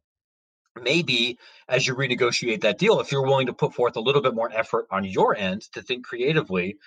maybe 0.82 1.38
as 1.68 1.86
you 1.86 1.96
renegotiate 1.96 2.62
that 2.62 2.80
deal 2.80 3.00
if 3.00 3.12
you're 3.12 3.24
willing 3.24 3.48
to 3.48 3.54
put 3.54 3.74
forth 3.74 3.96
a 3.96 4.00
little 4.00 4.22
bit 4.22 4.34
more 4.34 4.52
effort 4.52 4.88
on 4.90 5.04
your 5.04 5.36
end 5.36 5.62
to 5.74 5.82
think 5.82 6.06
creatively 6.06 6.78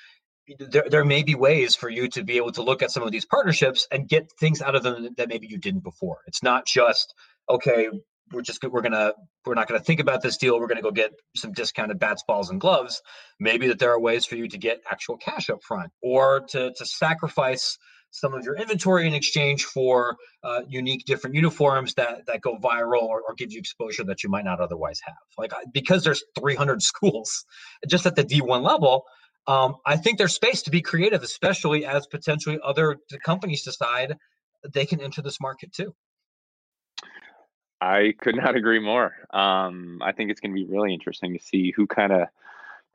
there, 0.58 0.86
there 0.88 1.04
may 1.04 1.22
be 1.22 1.34
ways 1.34 1.75
for 1.75 1.88
you 1.88 2.08
to 2.08 2.22
be 2.22 2.36
able 2.36 2.52
to 2.52 2.62
look 2.62 2.82
at 2.82 2.90
some 2.90 3.02
of 3.02 3.10
these 3.10 3.25
partnerships 3.25 3.86
and 3.90 4.08
get 4.08 4.30
things 4.38 4.62
out 4.62 4.75
of 4.75 4.82
them 4.82 5.14
that 5.16 5.28
maybe 5.28 5.46
you 5.46 5.58
didn't 5.58 5.84
before 5.84 6.18
it's 6.26 6.42
not 6.42 6.66
just 6.66 7.14
okay 7.48 7.88
we're 8.33 8.42
just 8.42 8.62
we're 8.64 8.83
gonna 8.83 9.12
we're 9.45 9.54
not 9.54 9.68
gonna 9.68 9.80
think 9.80 10.00
about 10.00 10.23
this 10.23 10.37
deal. 10.37 10.59
We're 10.59 10.66
gonna 10.66 10.83
go 10.83 10.90
get 10.90 11.12
some 11.37 11.52
discounted 11.52 11.99
bats, 11.99 12.25
balls, 12.26 12.50
and 12.50 12.61
gloves. 12.61 13.02
Maybe 13.38 13.68
that 13.68 13.78
there 13.78 13.92
are 13.92 14.00
ways 14.00 14.26
for 14.26 14.37
you 14.37 14.49
to 14.49 14.59
get 14.59 14.80
actual 14.90 15.16
cash 15.16 15.50
up 15.50 15.62
front, 15.62 15.92
or 16.02 16.40
to 16.50 16.73
to 16.73 16.87
sacrifice 16.87 17.78
some 18.11 18.35
of 18.35 18.45
your 18.45 18.56
inventory 18.56 19.06
in 19.06 19.14
exchange 19.14 19.64
for 19.64 20.16
uh, 20.42 20.62
unique 20.68 21.04
different 21.04 21.37
uniforms 21.37 21.95
that 21.95 22.26
that 22.26 22.40
go 22.40 22.56
viral 22.56 23.02
or, 23.02 23.23
or 23.23 23.35
give 23.35 23.52
you 23.52 23.59
exposure 23.59 24.04
that 24.04 24.23
you 24.23 24.30
might 24.30 24.45
not 24.45 24.61
otherwise 24.61 25.00
have. 25.04 25.14
Like 25.38 25.52
because 25.73 26.02
there's 26.02 26.25
300 26.38 26.83
schools 26.90 27.45
just 27.87 28.06
at 28.06 28.16
the 28.16 28.25
D1 28.25 28.62
level, 28.62 29.04
um, 29.47 29.76
I 29.85 29.97
think 29.97 30.18
there's 30.18 30.35
space 30.35 30.62
to 30.62 30.71
be 30.71 30.80
creative, 30.80 31.23
especially 31.23 31.85
as 31.85 32.06
potentially 32.06 32.59
other 32.64 32.97
companies 33.25 33.62
decide 33.62 34.16
they 34.73 34.87
can 34.87 35.00
enter 35.00 35.23
this 35.23 35.40
market 35.40 35.73
too. 35.73 35.95
I 37.80 38.14
could 38.21 38.37
not 38.37 38.56
agree 38.56 38.80
more. 38.80 39.14
Um, 39.33 40.00
I 40.02 40.12
think 40.12 40.30
it's 40.30 40.40
going 40.40 40.52
to 40.52 40.54
be 40.54 40.66
really 40.66 40.95
interesting 40.95 41.37
to 41.37 41.45
see 41.45 41.73
who 41.76 41.87
kind 41.87 42.12
of 42.12 42.28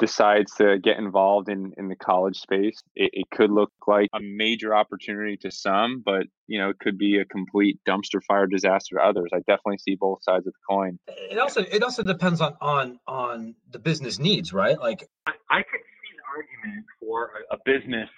decides 0.02 0.56
to 0.56 0.80
get 0.80 0.98
involved 0.98 1.48
in 1.48 1.74
in 1.78 1.88
the 1.88 1.96
college 1.96 2.38
space. 2.38 2.82
It, 2.96 3.12
it, 3.14 3.30
could 3.30 3.52
look 3.52 3.72
like 3.86 4.10
a 4.14 4.20
major 4.20 4.76
opportunity 4.76 5.38
to 5.38 5.52
some, 5.52 6.02
but 6.04 6.24
you 6.48 6.60
know, 6.60 6.70
it 6.70 6.80
could 6.80 6.98
be 6.98 7.20
a 7.20 7.26
complete 7.26 7.80
dumpster 7.88 8.22
fire 8.28 8.48
disaster 8.48 8.96
to 8.96 9.02
others. 9.02 9.30
I 9.32 9.38
definitely 9.40 9.78
see 9.78 9.96
both 9.96 10.24
sides 10.24 10.48
of 10.48 10.54
the 10.54 10.60
coin. 10.68 10.98
It 11.08 11.38
also 11.38 11.62
it 11.62 11.84
also 11.84 12.02
depends 12.02 12.42
on 12.42 12.56
on 12.60 13.00
on 13.08 13.56
the 13.70 13.78
business 13.78 14.18
needs, 14.18 14.52
right? 14.52 14.80
Like 14.80 15.08
I, 15.28 15.34
I 15.50 15.62
could 15.62 15.82
see 15.82 16.16
an 16.16 16.24
argument 16.36 16.86
for 17.00 17.32
a, 17.52 17.56
a 17.56 17.58
business 17.64 18.10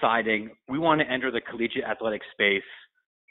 deciding 0.00 0.50
we 0.68 0.78
want 0.78 1.00
to 1.00 1.10
enter 1.10 1.32
the 1.32 1.40
collegiate 1.40 1.84
athletic 1.84 2.22
space 2.32 2.62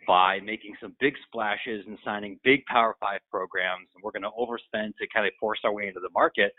by 0.09 0.39
making 0.43 0.73
some 0.81 0.95
big 0.99 1.13
splashes 1.27 1.85
and 1.85 1.95
signing 2.03 2.39
big 2.43 2.65
Power 2.65 2.95
Five 2.99 3.19
programs, 3.29 3.87
and 3.93 4.03
we're 4.03 4.09
going 4.09 4.23
to 4.23 4.31
overspend 4.31 4.97
to 4.97 5.05
kind 5.13 5.27
of 5.27 5.33
force 5.39 5.59
our 5.63 5.71
way 5.71 5.87
into 5.87 5.99
the 5.99 6.09
market, 6.15 6.51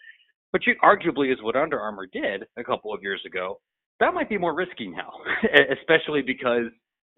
which 0.53 0.67
arguably 0.85 1.33
is 1.33 1.39
what 1.43 1.57
Under 1.57 1.81
Armour 1.81 2.07
did 2.13 2.45
a 2.57 2.63
couple 2.63 2.95
of 2.95 3.03
years 3.03 3.21
ago. 3.27 3.59
That 3.99 4.15
might 4.15 4.29
be 4.29 4.39
more 4.39 4.55
risky 4.55 4.87
now, 4.87 5.11
especially 5.81 6.23
because 6.23 6.67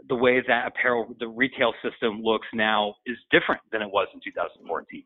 the 0.08 0.14
way 0.14 0.42
that 0.48 0.68
apparel, 0.68 1.14
the 1.20 1.28
retail 1.28 1.74
system 1.84 2.22
looks 2.22 2.46
now 2.54 2.94
is 3.04 3.18
different 3.30 3.60
than 3.70 3.82
it 3.82 3.88
was 3.92 4.08
in 4.14 4.20
2014. 4.24 5.04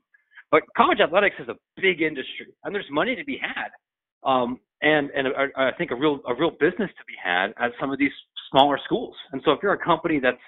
But 0.52 0.62
college 0.76 1.00
athletics 1.00 1.34
is 1.40 1.48
a 1.48 1.56
big 1.74 2.02
industry, 2.02 2.54
and 2.62 2.72
there's 2.72 2.86
money 2.88 3.16
to 3.16 3.24
be 3.24 3.40
had, 3.42 3.74
um, 4.22 4.60
and 4.80 5.10
and 5.10 5.26
I 5.56 5.72
think 5.76 5.90
a 5.90 5.96
real 5.96 6.20
a 6.28 6.34
real 6.36 6.52
business 6.52 6.90
to 6.96 7.04
be 7.04 7.14
had 7.20 7.48
at 7.58 7.72
some 7.80 7.90
of 7.90 7.98
these 7.98 8.14
smaller 8.48 8.78
schools. 8.84 9.16
And 9.32 9.42
so 9.44 9.50
if 9.50 9.58
you're 9.60 9.72
a 9.72 9.84
company 9.84 10.20
that's 10.22 10.38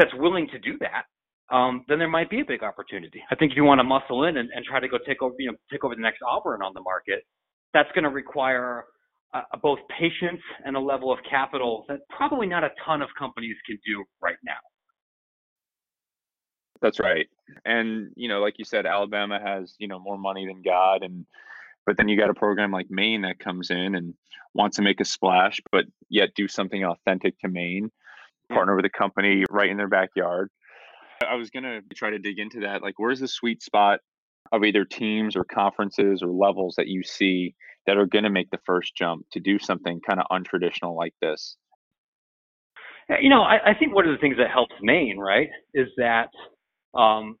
that's 0.00 0.14
willing 0.14 0.48
to 0.48 0.58
do 0.58 0.78
that, 0.80 1.04
um, 1.54 1.84
then 1.88 1.98
there 1.98 2.08
might 2.08 2.30
be 2.30 2.40
a 2.40 2.44
big 2.44 2.62
opportunity. 2.62 3.22
I 3.30 3.34
think 3.34 3.52
if 3.52 3.56
you 3.56 3.64
want 3.64 3.80
to 3.80 3.84
muscle 3.84 4.24
in 4.24 4.38
and, 4.38 4.48
and 4.54 4.64
try 4.64 4.80
to 4.80 4.88
go 4.88 4.98
take 5.06 5.20
over, 5.20 5.34
you 5.38 5.50
know, 5.50 5.56
take 5.70 5.84
over 5.84 5.94
the 5.94 6.00
next 6.00 6.20
Auburn 6.26 6.62
on 6.62 6.72
the 6.74 6.80
market, 6.80 7.22
that's 7.74 7.90
going 7.92 8.04
to 8.04 8.10
require 8.10 8.84
uh, 9.34 9.42
both 9.62 9.78
patience 9.98 10.40
and 10.64 10.74
a 10.74 10.80
level 10.80 11.12
of 11.12 11.18
capital 11.28 11.84
that 11.88 11.98
probably 12.08 12.46
not 12.46 12.64
a 12.64 12.70
ton 12.84 13.02
of 13.02 13.10
companies 13.18 13.56
can 13.66 13.78
do 13.86 14.02
right 14.22 14.36
now. 14.42 14.62
That's 16.80 16.98
right. 16.98 17.26
And, 17.66 18.10
you 18.16 18.28
know, 18.28 18.40
like 18.40 18.54
you 18.58 18.64
said, 18.64 18.86
Alabama 18.86 19.38
has, 19.44 19.74
you 19.78 19.86
know, 19.86 19.98
more 19.98 20.16
money 20.16 20.46
than 20.46 20.62
God. 20.62 21.02
And, 21.02 21.26
but 21.84 21.98
then 21.98 22.08
you 22.08 22.16
got 22.16 22.30
a 22.30 22.34
program 22.34 22.72
like 22.72 22.86
Maine 22.88 23.20
that 23.22 23.38
comes 23.38 23.70
in 23.70 23.96
and 23.96 24.14
wants 24.54 24.76
to 24.76 24.82
make 24.82 25.00
a 25.00 25.04
splash, 25.04 25.60
but 25.70 25.84
yet 26.08 26.30
do 26.34 26.48
something 26.48 26.84
authentic 26.84 27.38
to 27.40 27.48
Maine 27.48 27.90
partner 28.50 28.76
with 28.76 28.84
a 28.84 28.90
company 28.90 29.44
right 29.50 29.70
in 29.70 29.76
their 29.76 29.88
backyard. 29.88 30.50
I 31.28 31.34
was 31.34 31.50
going 31.50 31.64
to 31.64 31.80
try 31.94 32.10
to 32.10 32.18
dig 32.18 32.38
into 32.38 32.60
that. 32.60 32.82
Like, 32.82 32.98
where's 32.98 33.20
the 33.20 33.28
sweet 33.28 33.62
spot 33.62 34.00
of 34.52 34.64
either 34.64 34.84
teams 34.84 35.36
or 35.36 35.44
conferences 35.44 36.22
or 36.22 36.28
levels 36.28 36.74
that 36.76 36.88
you 36.88 37.02
see 37.02 37.54
that 37.86 37.96
are 37.96 38.06
going 38.06 38.24
to 38.24 38.30
make 38.30 38.50
the 38.50 38.58
first 38.64 38.94
jump 38.96 39.26
to 39.32 39.40
do 39.40 39.58
something 39.58 40.00
kind 40.00 40.20
of 40.20 40.26
untraditional 40.30 40.96
like 40.96 41.14
this? 41.20 41.56
You 43.20 43.28
know, 43.28 43.42
I, 43.42 43.70
I, 43.70 43.74
think 43.74 43.92
one 43.92 44.06
of 44.06 44.12
the 44.12 44.18
things 44.18 44.36
that 44.38 44.50
helps 44.50 44.74
Maine, 44.82 45.18
right, 45.18 45.48
is 45.74 45.88
that 45.96 46.28
um, 46.94 47.36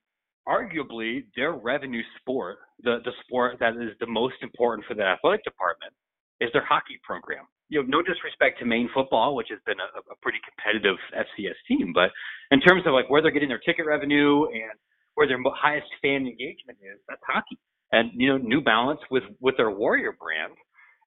arguably 0.48 1.24
their 1.36 1.52
revenue 1.52 2.02
sport, 2.18 2.58
the, 2.82 2.98
the 3.04 3.12
sport 3.24 3.58
that 3.60 3.74
is 3.74 3.92
the 4.00 4.06
most 4.06 4.34
important 4.42 4.84
for 4.86 4.94
the 4.94 5.04
athletic 5.04 5.44
department, 5.44 5.92
is 6.40 6.50
their 6.52 6.64
hockey 6.64 6.98
program 7.04 7.44
you 7.70 7.80
know, 7.80 7.86
no 7.88 8.02
disrespect 8.02 8.58
to 8.58 8.66
Maine 8.66 8.90
football, 8.92 9.34
which 9.34 9.48
has 9.50 9.60
been 9.64 9.78
a, 9.78 9.88
a 10.10 10.16
pretty 10.20 10.38
competitive 10.42 10.98
FCS 11.14 11.56
team, 11.66 11.92
but 11.94 12.10
in 12.50 12.60
terms 12.60 12.82
of 12.84 12.92
like 12.92 13.08
where 13.08 13.22
they're 13.22 13.30
getting 13.30 13.48
their 13.48 13.62
ticket 13.62 13.86
revenue 13.86 14.44
and 14.50 14.74
where 15.14 15.26
their 15.26 15.38
highest 15.54 15.86
fan 16.02 16.26
engagement 16.26 16.78
is, 16.82 16.98
that's 17.08 17.22
hockey. 17.26 17.58
And 17.92 18.10
you 18.14 18.28
know, 18.28 18.36
New 18.36 18.60
Balance 18.60 19.00
with 19.10 19.24
with 19.40 19.56
their 19.56 19.70
Warrior 19.70 20.18
brand 20.18 20.52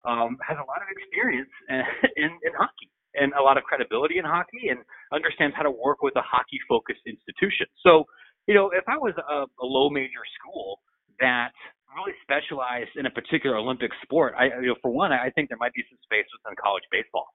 um, 0.08 0.38
has 0.48 0.58
a 0.58 0.66
lot 0.68 0.80
of 0.80 0.88
experience 0.90 1.52
in, 1.70 2.32
in 2.32 2.52
hockey 2.58 2.90
and 3.16 3.32
a 3.40 3.44
lot 3.44 3.58
of 3.58 3.64
credibility 3.64 4.18
in 4.18 4.26
hockey 4.26 4.70
and 4.70 4.80
understands 5.14 5.56
how 5.56 5.64
to 5.64 5.72
work 5.72 6.02
with 6.02 6.16
a 6.16 6.22
hockey 6.24 6.60
focused 6.68 7.06
institution. 7.06 7.68
So, 7.86 8.06
you 8.48 8.56
know, 8.56 8.72
if 8.72 8.84
I 8.88 8.98
was 8.98 9.14
a, 9.18 9.46
a 9.46 9.66
low 9.66 9.90
major 9.90 10.24
school 10.40 10.80
that 11.20 11.54
really 11.96 12.14
specialized 12.22 12.96
in 12.96 13.06
a 13.06 13.12
particular 13.12 13.58
Olympic 13.58 13.92
sport, 14.04 14.34
I 14.38 14.46
you 14.62 14.68
know, 14.74 14.76
for 14.82 14.92
one, 14.92 15.12
I 15.12 15.30
think 15.32 15.50
there 15.50 15.58
might 15.58 15.74
be 15.74 15.84
some 15.90 15.98
space 16.04 16.26
within 16.34 16.56
college 16.62 16.84
baseball. 16.92 17.28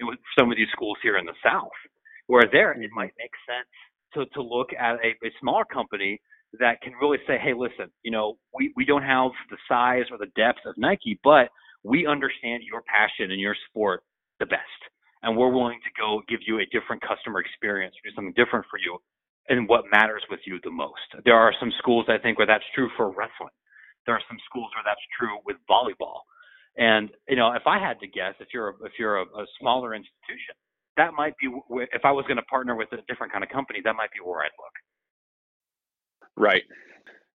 With 0.00 0.18
some 0.38 0.50
of 0.50 0.56
these 0.58 0.68
schools 0.72 0.98
here 1.02 1.16
in 1.16 1.24
the 1.24 1.36
South, 1.42 1.72
where 2.26 2.44
there 2.50 2.72
it 2.72 2.78
mm-hmm. 2.78 2.94
might 2.94 3.12
make 3.16 3.32
sense 3.48 3.72
to 4.14 4.26
to 4.34 4.42
look 4.42 4.68
at 4.78 4.96
a, 5.00 5.16
a 5.24 5.30
smaller 5.40 5.64
company 5.64 6.20
that 6.60 6.80
can 6.82 6.92
really 7.00 7.18
say, 7.26 7.38
hey, 7.38 7.52
listen, 7.54 7.90
you 8.02 8.10
know, 8.10 8.38
we, 8.54 8.72
we 8.76 8.84
don't 8.84 9.02
have 9.02 9.30
the 9.50 9.56
size 9.68 10.04
or 10.10 10.18
the 10.18 10.30
depth 10.36 10.60
of 10.64 10.74
Nike, 10.78 11.18
but 11.24 11.48
we 11.82 12.06
understand 12.06 12.62
your 12.62 12.82
passion 12.82 13.30
and 13.30 13.40
your 13.40 13.56
sport 13.68 14.02
the 14.40 14.46
best. 14.46 14.80
And 15.22 15.36
we're 15.36 15.50
willing 15.50 15.80
to 15.82 16.00
go 16.00 16.22
give 16.28 16.40
you 16.46 16.60
a 16.60 16.66
different 16.66 17.02
customer 17.02 17.40
experience, 17.40 17.94
do 18.04 18.10
something 18.14 18.34
different 18.36 18.66
for 18.70 18.78
you 18.78 18.98
and 19.48 19.68
what 19.68 19.84
matters 19.92 20.22
with 20.30 20.40
you 20.46 20.58
the 20.62 20.70
most. 20.70 21.24
There 21.24 21.36
are 21.36 21.52
some 21.58 21.72
schools 21.78 22.06
I 22.08 22.18
think 22.18 22.38
where 22.38 22.46
that's 22.46 22.64
true 22.74 22.90
for 22.96 23.08
wrestling 23.08 23.54
there 24.06 24.14
are 24.14 24.22
some 24.28 24.38
schools 24.46 24.70
where 24.74 24.84
that's 24.84 25.02
true 25.18 25.38
with 25.44 25.56
volleyball. 25.68 26.20
And 26.78 27.10
you 27.28 27.36
know, 27.36 27.52
if 27.52 27.66
I 27.66 27.78
had 27.78 28.00
to 28.00 28.06
guess, 28.06 28.34
if 28.40 28.48
you're 28.52 28.70
a, 28.70 28.74
if 28.84 28.92
you're 28.98 29.18
a, 29.18 29.22
a 29.22 29.46
smaller 29.60 29.94
institution, 29.94 30.54
that 30.96 31.12
might 31.14 31.34
be 31.38 31.50
if 31.92 32.04
I 32.04 32.12
was 32.12 32.24
going 32.26 32.36
to 32.36 32.42
partner 32.44 32.74
with 32.74 32.92
a 32.92 32.98
different 33.08 33.32
kind 33.32 33.44
of 33.44 33.50
company, 33.50 33.80
that 33.84 33.94
might 33.96 34.10
be 34.12 34.18
where 34.24 34.40
I'd 34.40 34.50
look. 34.58 34.72
Right. 36.36 36.64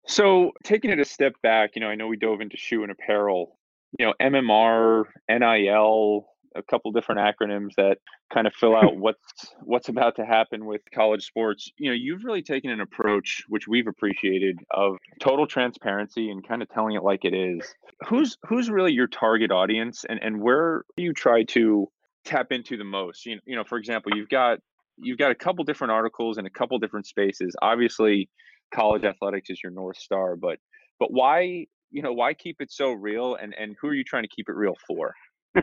So 0.06 0.52
taking 0.64 0.90
it 0.90 0.98
a 0.98 1.04
step 1.04 1.34
back, 1.42 1.70
you 1.74 1.80
know, 1.80 1.88
I 1.88 1.94
know 1.94 2.06
we 2.06 2.16
dove 2.16 2.40
into 2.40 2.56
shoe 2.56 2.82
and 2.82 2.90
apparel. 2.90 3.58
You 3.98 4.06
know, 4.06 4.14
MMR, 4.20 5.04
NIL, 5.28 6.26
a 6.54 6.62
couple 6.62 6.90
different 6.92 7.20
acronyms 7.20 7.74
that 7.76 7.98
kind 8.32 8.46
of 8.46 8.54
fill 8.54 8.76
out 8.76 8.96
what's 8.98 9.54
what's 9.62 9.88
about 9.88 10.16
to 10.16 10.24
happen 10.24 10.66
with 10.66 10.80
college 10.94 11.24
sports. 11.24 11.70
You 11.76 11.90
know, 11.90 11.94
you've 11.94 12.24
really 12.24 12.42
taken 12.42 12.70
an 12.70 12.80
approach 12.80 13.44
which 13.48 13.68
we've 13.68 13.86
appreciated 13.86 14.58
of 14.70 14.96
total 15.20 15.46
transparency 15.46 16.30
and 16.30 16.46
kind 16.46 16.62
of 16.62 16.68
telling 16.68 16.94
it 16.96 17.02
like 17.02 17.24
it 17.24 17.34
is. 17.34 17.74
Who's 18.08 18.36
who's 18.46 18.70
really 18.70 18.92
your 18.92 19.08
target 19.08 19.50
audience 19.50 20.04
and 20.08 20.20
and 20.22 20.40
where 20.40 20.84
do 20.96 21.02
you 21.02 21.12
try 21.12 21.44
to 21.44 21.88
tap 22.24 22.52
into 22.52 22.76
the 22.76 22.84
most? 22.84 23.26
You 23.26 23.36
know, 23.36 23.40
you 23.46 23.56
know, 23.56 23.64
for 23.64 23.78
example, 23.78 24.12
you've 24.14 24.28
got 24.28 24.58
you've 24.96 25.18
got 25.18 25.30
a 25.30 25.34
couple 25.34 25.64
different 25.64 25.92
articles 25.92 26.38
in 26.38 26.46
a 26.46 26.50
couple 26.50 26.78
different 26.78 27.06
spaces. 27.06 27.54
Obviously, 27.62 28.28
college 28.72 29.04
athletics 29.04 29.50
is 29.50 29.60
your 29.62 29.72
north 29.72 29.96
star, 29.96 30.36
but 30.36 30.58
but 30.98 31.12
why 31.12 31.66
you 31.90 32.02
know 32.02 32.12
why 32.12 32.34
keep 32.34 32.60
it 32.60 32.70
so 32.70 32.92
real 32.92 33.34
and 33.36 33.54
and 33.58 33.76
who 33.80 33.88
are 33.88 33.94
you 33.94 34.04
trying 34.04 34.24
to 34.24 34.28
keep 34.28 34.48
it 34.48 34.54
real 34.54 34.74
for 34.86 35.14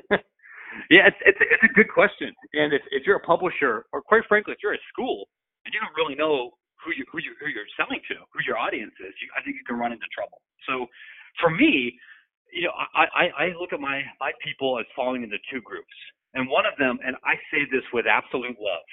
Yeah, 0.90 1.08
it's 1.08 1.18
it's 1.26 1.40
it's 1.40 1.64
a 1.64 1.74
good 1.74 1.90
question. 1.92 2.34
And 2.54 2.74
if 2.74 2.82
if 2.92 3.06
you're 3.06 3.18
a 3.18 3.26
publisher, 3.28 3.86
or 3.94 4.02
quite 4.02 4.24
frankly, 4.28 4.54
if 4.54 4.60
you're 4.64 4.74
a 4.74 4.86
school 4.92 5.28
and 5.66 5.74
you 5.74 5.80
don't 5.80 5.96
really 5.96 6.16
know 6.16 6.52
who 6.84 6.92
you 6.96 7.06
who 7.12 7.20
you 7.20 7.34
who 7.40 7.48
you're 7.48 7.70
selling 7.78 8.00
to, 8.10 8.16
who 8.34 8.40
your 8.46 8.58
audience 8.58 8.94
is, 9.00 9.14
you, 9.22 9.28
I 9.38 9.44
think 9.44 9.56
you 9.58 9.66
can 9.66 9.78
run 9.78 9.92
into 9.92 10.08
trouble. 10.14 10.42
So, 10.68 10.88
for 11.42 11.50
me, 11.50 11.98
you 12.54 12.68
know, 12.68 12.74
I 12.94 13.06
I, 13.16 13.26
I 13.46 13.46
look 13.60 13.74
at 13.74 13.80
my 13.80 14.04
my 14.20 14.32
people 14.44 14.80
as 14.80 14.86
falling 14.96 15.24
into 15.24 15.38
two 15.52 15.62
groups, 15.62 15.96
and 16.34 16.50
one 16.50 16.66
of 16.66 16.74
them, 16.78 17.00
and 17.06 17.16
I 17.24 17.36
say 17.52 17.66
this 17.72 17.84
with 17.94 18.06
absolute 18.08 18.58
love, 18.60 18.90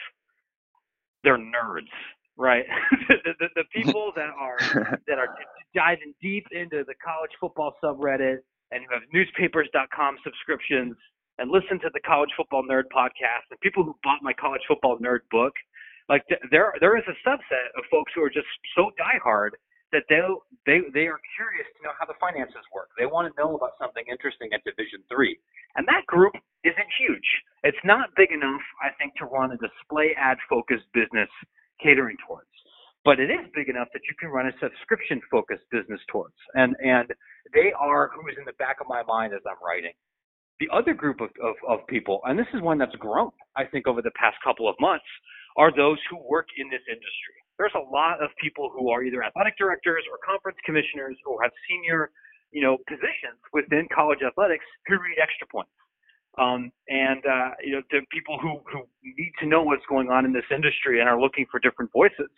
they're 1.25 1.39
nerds 1.39 1.93
right? 2.39 2.65
the, 3.09 3.35
the, 3.39 3.47
the, 3.57 3.65
people 3.75 4.13
that 4.17 4.31
are 4.39 4.59
that 5.07 5.19
are 5.19 5.37
diving 5.75 6.15
deep 6.21 6.47
into 6.51 6.83
the 6.87 6.95
college 7.05 7.31
football 7.41 7.75
subreddit 7.85 8.39
and 8.71 8.85
who 8.85 8.95
have 8.95 9.03
newspapers.com 9.13 10.17
subscriptions 10.25 10.97
and 11.43 11.51
listen 11.51 11.83
to 11.83 11.91
the 11.93 12.01
College 12.07 12.31
Football 12.39 12.63
Nerd 12.71 12.87
podcast 12.95 13.51
and 13.51 13.59
people 13.61 13.83
who 13.83 13.99
bought 14.07 14.23
my 14.23 14.33
College 14.33 14.63
Football 14.71 14.99
Nerd 15.03 15.27
book, 15.35 15.53
like 16.09 16.23
there 16.55 16.73
there 16.81 16.95
is 16.97 17.05
a 17.11 17.17
subset 17.27 17.69
of 17.75 17.83
folks 17.91 18.13
who 18.15 18.23
are 18.23 18.31
just 18.31 18.47
so 18.79 18.95
diehard 18.95 19.59
that 19.91 20.07
they 20.09 20.23
they 20.71 20.79
they 20.95 21.07
are 21.11 21.19
curious 21.35 21.67
to 21.77 21.83
know 21.83 21.91
how 21.99 22.07
the 22.07 22.15
finances 22.23 22.63
work. 22.73 22.91
They 22.99 23.07
want 23.11 23.27
to 23.27 23.35
know 23.35 23.57
about 23.59 23.75
something 23.83 24.07
interesting 24.07 24.55
at 24.55 24.63
Division 24.63 25.03
Three, 25.11 25.35
and 25.75 25.83
that 25.91 26.07
group 26.07 26.35
isn't 26.63 26.91
huge. 27.03 27.27
It's 27.67 27.83
not 27.85 28.15
big 28.15 28.31
enough, 28.31 28.63
I 28.83 28.95
think, 28.99 29.15
to 29.19 29.27
run 29.27 29.51
a 29.51 29.59
display 29.59 30.15
ad 30.17 30.39
focused 30.49 30.87
business 30.95 31.29
catering 31.83 32.17
towards. 32.27 32.47
but 33.05 33.19
it 33.19 33.31
is 33.31 33.45
big 33.55 33.69
enough 33.69 33.89
that 33.93 34.03
you 34.09 34.15
can 34.21 34.31
run 34.31 34.47
a 34.47 34.53
subscription 34.63 35.21
focused 35.31 35.67
business 35.73 36.01
towards. 36.13 36.37
And 36.55 36.77
and 36.81 37.11
they 37.55 37.73
are 37.79 38.11
who 38.15 38.29
is 38.29 38.37
in 38.39 38.45
the 38.47 38.55
back 38.63 38.79
of 38.81 38.87
my 38.89 39.03
mind 39.03 39.35
as 39.35 39.43
I'm 39.47 39.59
writing. 39.65 39.93
The 40.61 40.69
other 40.73 40.95
group 40.95 41.21
of, 41.21 41.31
of, 41.43 41.55
of 41.69 41.87
people, 41.89 42.21
and 42.25 42.39
this 42.39 42.47
is 42.55 42.61
one 42.61 42.79
that's 42.79 42.95
grown, 42.97 43.31
I 43.57 43.65
think, 43.65 43.87
over 43.87 44.03
the 44.03 44.13
past 44.13 44.37
couple 44.45 44.69
of 44.69 44.77
months, 44.81 45.05
are 45.57 45.75
those 45.75 45.99
who 46.09 46.19
work 46.29 46.47
in 46.57 46.71
this 46.71 46.83
industry. 46.89 47.37
There's 47.59 47.75
a 47.75 47.91
lot 47.93 48.23
of 48.23 48.31
people 48.41 48.71
who 48.73 48.91
are 48.91 49.03
either 49.03 49.23
athletic 49.23 49.59
directors 49.59 50.05
or 50.11 50.19
conference 50.25 50.59
commissioners 50.65 51.17
who 51.25 51.37
have 51.43 51.51
senior, 51.69 52.11
you 52.53 52.63
know, 52.63 52.79
positions 52.89 53.41
within 53.53 53.89
college 53.95 54.21
athletics 54.27 54.65
who 54.87 54.95
read 54.95 55.19
extra 55.21 55.47
points. 55.49 55.71
Um, 56.39 56.73
and 56.89 57.21
uh, 57.27 57.51
you 57.63 57.73
know, 57.77 57.83
the 57.91 58.01
people 58.11 58.39
who 58.41 58.61
who 58.73 58.89
need 59.05 59.33
to 59.41 59.47
know 59.47 59.63
what's 59.63 59.85
going 59.87 60.09
on 60.09 60.25
in 60.25 60.33
this 60.33 60.49
industry 60.51 61.01
and 61.01 61.09
are 61.09 61.21
looking 61.21 61.45
for 61.51 61.61
different 61.61 61.93
voices 61.93 62.31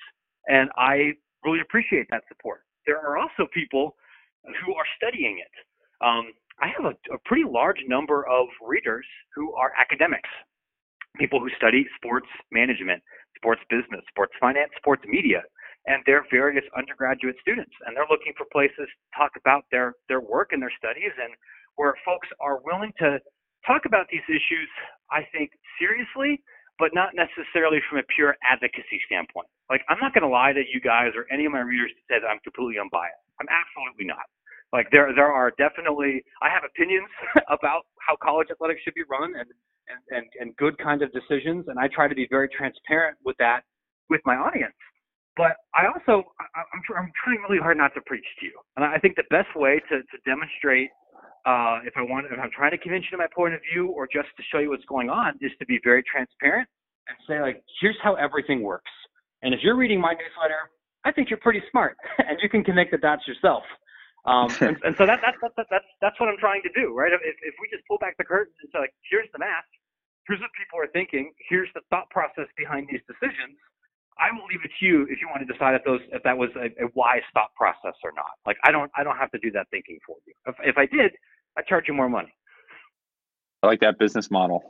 and 0.47 0.71
I 0.77 1.13
really 1.45 1.61
appreciate 1.61 2.07
that 2.11 2.23
support. 2.29 2.63
There 2.87 2.99
are 2.99 3.17
also 3.17 3.49
people 3.53 3.97
who 4.45 4.75
are 4.75 4.85
studying 4.97 5.41
it. 5.41 5.55
Um, 6.05 6.33
I 6.61 6.69
have 6.69 6.85
a, 6.85 6.95
a 7.13 7.19
pretty 7.25 7.45
large 7.45 7.79
number 7.87 8.27
of 8.29 8.47
readers 8.65 9.07
who 9.35 9.55
are 9.55 9.73
academics, 9.79 10.29
people 11.19 11.41
who 11.41 11.51
study 11.57 11.87
sports 11.97 12.29
management, 12.53 13.03
sports 13.37 13.63
business, 13.69 14.03
sports 14.09 14.33
finance, 14.41 14.71
sports 14.77 15.03
media, 15.07 15.43
and 15.87 16.03
they're 16.07 16.25
various 16.31 16.65
undergraduate 16.77 17.37
students. 17.41 17.73
And 17.85 17.97
they're 17.97 18.09
looking 18.09 18.33
for 18.39 18.47
places 18.53 18.89
to 18.89 19.09
talk 19.17 19.33
about 19.37 19.65
their, 19.71 19.95
their 20.09 20.21
work 20.21 20.53
and 20.53 20.63
their 20.63 20.73
studies 20.79 21.13
and 21.21 21.35
where 21.77 21.95
folks 22.05 22.29
are 22.41 22.61
willing 22.65 22.93
to 22.99 23.19
talk 23.67 23.85
about 23.85 24.07
these 24.11 24.25
issues, 24.29 24.71
I 25.11 25.27
think, 25.33 25.51
seriously 25.79 26.41
but 26.79 26.91
not 26.95 27.15
necessarily 27.15 27.79
from 27.89 27.99
a 27.99 28.07
pure 28.15 28.37
advocacy 28.43 28.99
standpoint. 29.07 29.47
Like, 29.71 29.83
I'm 29.89 29.99
not 30.03 30.13
going 30.13 30.27
to 30.27 30.33
lie 30.33 30.53
to 30.53 30.63
you 30.67 30.81
guys 30.83 31.15
or 31.15 31.27
any 31.31 31.47
of 31.47 31.53
my 31.53 31.63
readers 31.63 31.91
to 31.95 32.03
say 32.11 32.19
that 32.19 32.27
I'm 32.27 32.43
completely 32.43 32.83
unbiased. 32.83 33.23
I'm 33.39 33.47
absolutely 33.47 34.07
not. 34.11 34.27
Like, 34.75 34.91
there, 34.91 35.15
there 35.15 35.31
are 35.31 35.55
definitely, 35.55 36.25
I 36.43 36.51
have 36.51 36.67
opinions 36.67 37.07
about 37.49 37.87
how 38.03 38.19
college 38.19 38.49
athletics 38.51 38.83
should 38.83 38.99
be 38.99 39.07
run 39.09 39.31
and, 39.39 39.47
and, 39.87 40.03
and, 40.11 40.27
and 40.41 40.57
good 40.57 40.77
kinds 40.83 41.01
of 41.01 41.15
decisions, 41.15 41.71
and 41.71 41.79
I 41.79 41.87
try 41.87 42.09
to 42.09 42.15
be 42.15 42.27
very 42.29 42.49
transparent 42.51 43.17
with 43.25 43.37
that 43.39 43.63
with 44.11 44.21
my 44.27 44.35
audience. 44.35 44.75
But 45.37 45.63
I 45.79 45.87
also, 45.87 46.27
I'm, 46.43 46.83
I'm 46.91 47.13
trying 47.23 47.39
really 47.49 47.63
hard 47.63 47.79
not 47.79 47.95
to 47.95 48.01
preach 48.05 48.27
to 48.41 48.47
you. 48.47 48.59
And 48.75 48.85
I 48.85 48.99
think 48.99 49.15
the 49.15 49.31
best 49.31 49.55
way 49.55 49.81
to, 49.91 50.03
to 50.03 50.17
demonstrate 50.27 50.91
uh, 51.47 51.79
if 51.87 51.95
I 51.97 52.03
want, 52.03 52.27
if 52.27 52.39
I'm 52.39 52.51
trying 52.51 52.73
to 52.73 52.79
convince 52.79 53.05
you 53.07 53.11
to 53.13 53.23
my 53.23 53.31
point 53.31 53.55
of 53.55 53.61
view 53.71 53.89
or 53.89 54.09
just 54.11 54.29
to 54.37 54.43
show 54.51 54.59
you 54.59 54.71
what's 54.71 54.85
going 54.87 55.09
on, 55.09 55.39
is 55.41 55.53
to 55.61 55.67
be 55.67 55.79
very 55.85 56.03
transparent 56.03 56.69
and 57.07 57.17
say 57.29 57.41
like, 57.41 57.63
here's 57.81 57.99
how 58.03 58.15
everything 58.15 58.63
works. 58.63 58.91
And 59.43 59.55
if 59.55 59.61
you're 59.63 59.77
reading 59.77 60.01
my 60.01 60.15
newsletter, 60.15 60.71
I 61.05 61.13
think 61.13 61.31
you're 61.31 61.43
pretty 61.43 61.63
smart, 61.71 61.97
and 62.19 62.39
you 62.43 62.49
can 62.49 62.65
connect 62.65 62.91
the 62.91 62.99
dots 62.99 63.23
yourself. 63.29 63.63
Um, 64.25 64.49
and, 64.61 64.77
and, 64.85 64.97
so 64.97 65.05
that, 65.05 65.21
that's, 65.21 65.37
that's 65.41 65.69
that's 65.71 65.85
that's 66.01 66.19
what 66.19 66.29
I'm 66.29 66.39
trying 66.39 66.63
to 66.63 66.73
do, 66.73 66.95
right? 66.97 67.13
If, 67.13 67.21
if 67.21 67.55
we 67.61 67.69
just 67.69 67.87
pull 67.87 67.99
back 67.99 68.17
the 68.17 68.25
curtain 68.25 68.55
and 68.63 68.71
say 68.73 68.79
like, 68.81 68.95
here's 69.11 69.29
the 69.33 69.39
math, 69.39 69.69
here's 70.27 70.41
what 70.41 70.51
people 70.57 70.81
are 70.81 70.89
thinking, 70.89 71.33
here's 71.49 71.69
the 71.75 71.83
thought 71.91 72.09
process 72.11 72.49
behind 72.57 72.89
these 72.91 73.05
decisions. 73.07 73.57
I 74.17 74.31
will 74.33 74.47
leave 74.47 74.63
it 74.65 74.71
to 74.79 74.87
you 74.87 75.03
if 75.11 75.21
you 75.21 75.29
want 75.29 75.47
to 75.47 75.51
decide 75.53 75.75
if 75.75 75.85
those 75.85 76.01
if 76.13 76.23
that 76.23 76.39
was 76.39 76.51
a, 76.57 76.71
a 76.83 76.89
wise 76.95 77.27
thought 77.35 77.53
process 77.57 77.99
or 78.03 78.13
not. 78.15 78.39
Like 78.47 78.57
I 78.65 78.71
don't 78.71 78.91
I 78.97 79.05
don't 79.05 79.17
have 79.17 79.31
to 79.33 79.39
do 79.39 79.51
that 79.53 79.67
thinking 79.71 79.99
for 80.07 80.17
you. 80.27 80.33
If 80.47 80.57
if 80.65 80.79
I 80.79 80.87
did, 80.87 81.13
I'd 81.59 81.67
charge 81.67 81.89
you 81.89 81.95
more 81.95 82.09
money. 82.09 82.33
I 83.63 83.67
like 83.67 83.81
that 83.81 83.99
business 83.99 84.31
model. 84.31 84.63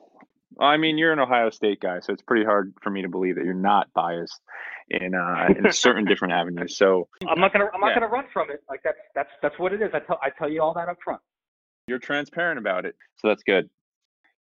I 0.59 0.77
mean, 0.77 0.99
you're 0.99 1.13
an 1.13 1.19
Ohio 1.19 1.51
State 1.51 1.81
guy, 1.81 2.01
so 2.01 2.13
it's 2.13 2.23
pretty 2.23 2.45
hard 2.45 2.75
for 2.81 2.91
me 2.91 3.03
to 3.03 3.09
believe 3.09 3.35
that 3.37 3.45
you're 3.45 3.55
not 3.55 3.93
biased 3.93 4.41
in 4.89 5.15
uh, 5.15 5.49
in 5.57 5.73
certain 5.73 6.05
different 6.05 6.35
avenues. 6.35 6.77
So 6.77 7.09
I'm 7.27 7.41
not 7.41 7.53
gonna 7.53 7.67
I'm 7.73 7.81
not 7.81 7.89
yeah. 7.89 8.01
gonna 8.01 8.09
run 8.09 8.25
from 8.33 8.51
it. 8.51 8.63
Like 8.69 8.81
that's 8.85 8.99
that's 9.15 9.31
that's 9.43 9.59
what 9.59 9.73
it 9.73 9.83
is. 9.83 9.91
I 9.95 10.01
tell 10.01 10.19
I 10.23 10.31
tell 10.31 10.51
you 10.51 10.63
all 10.63 10.75
that 10.75 10.89
up 10.89 10.99
front. 11.03 11.21
You're 11.87 11.99
transparent 11.99 12.59
about 12.59 12.87
it, 12.87 12.95
so 13.17 13.29
that's 13.29 13.43
good. 13.43 13.69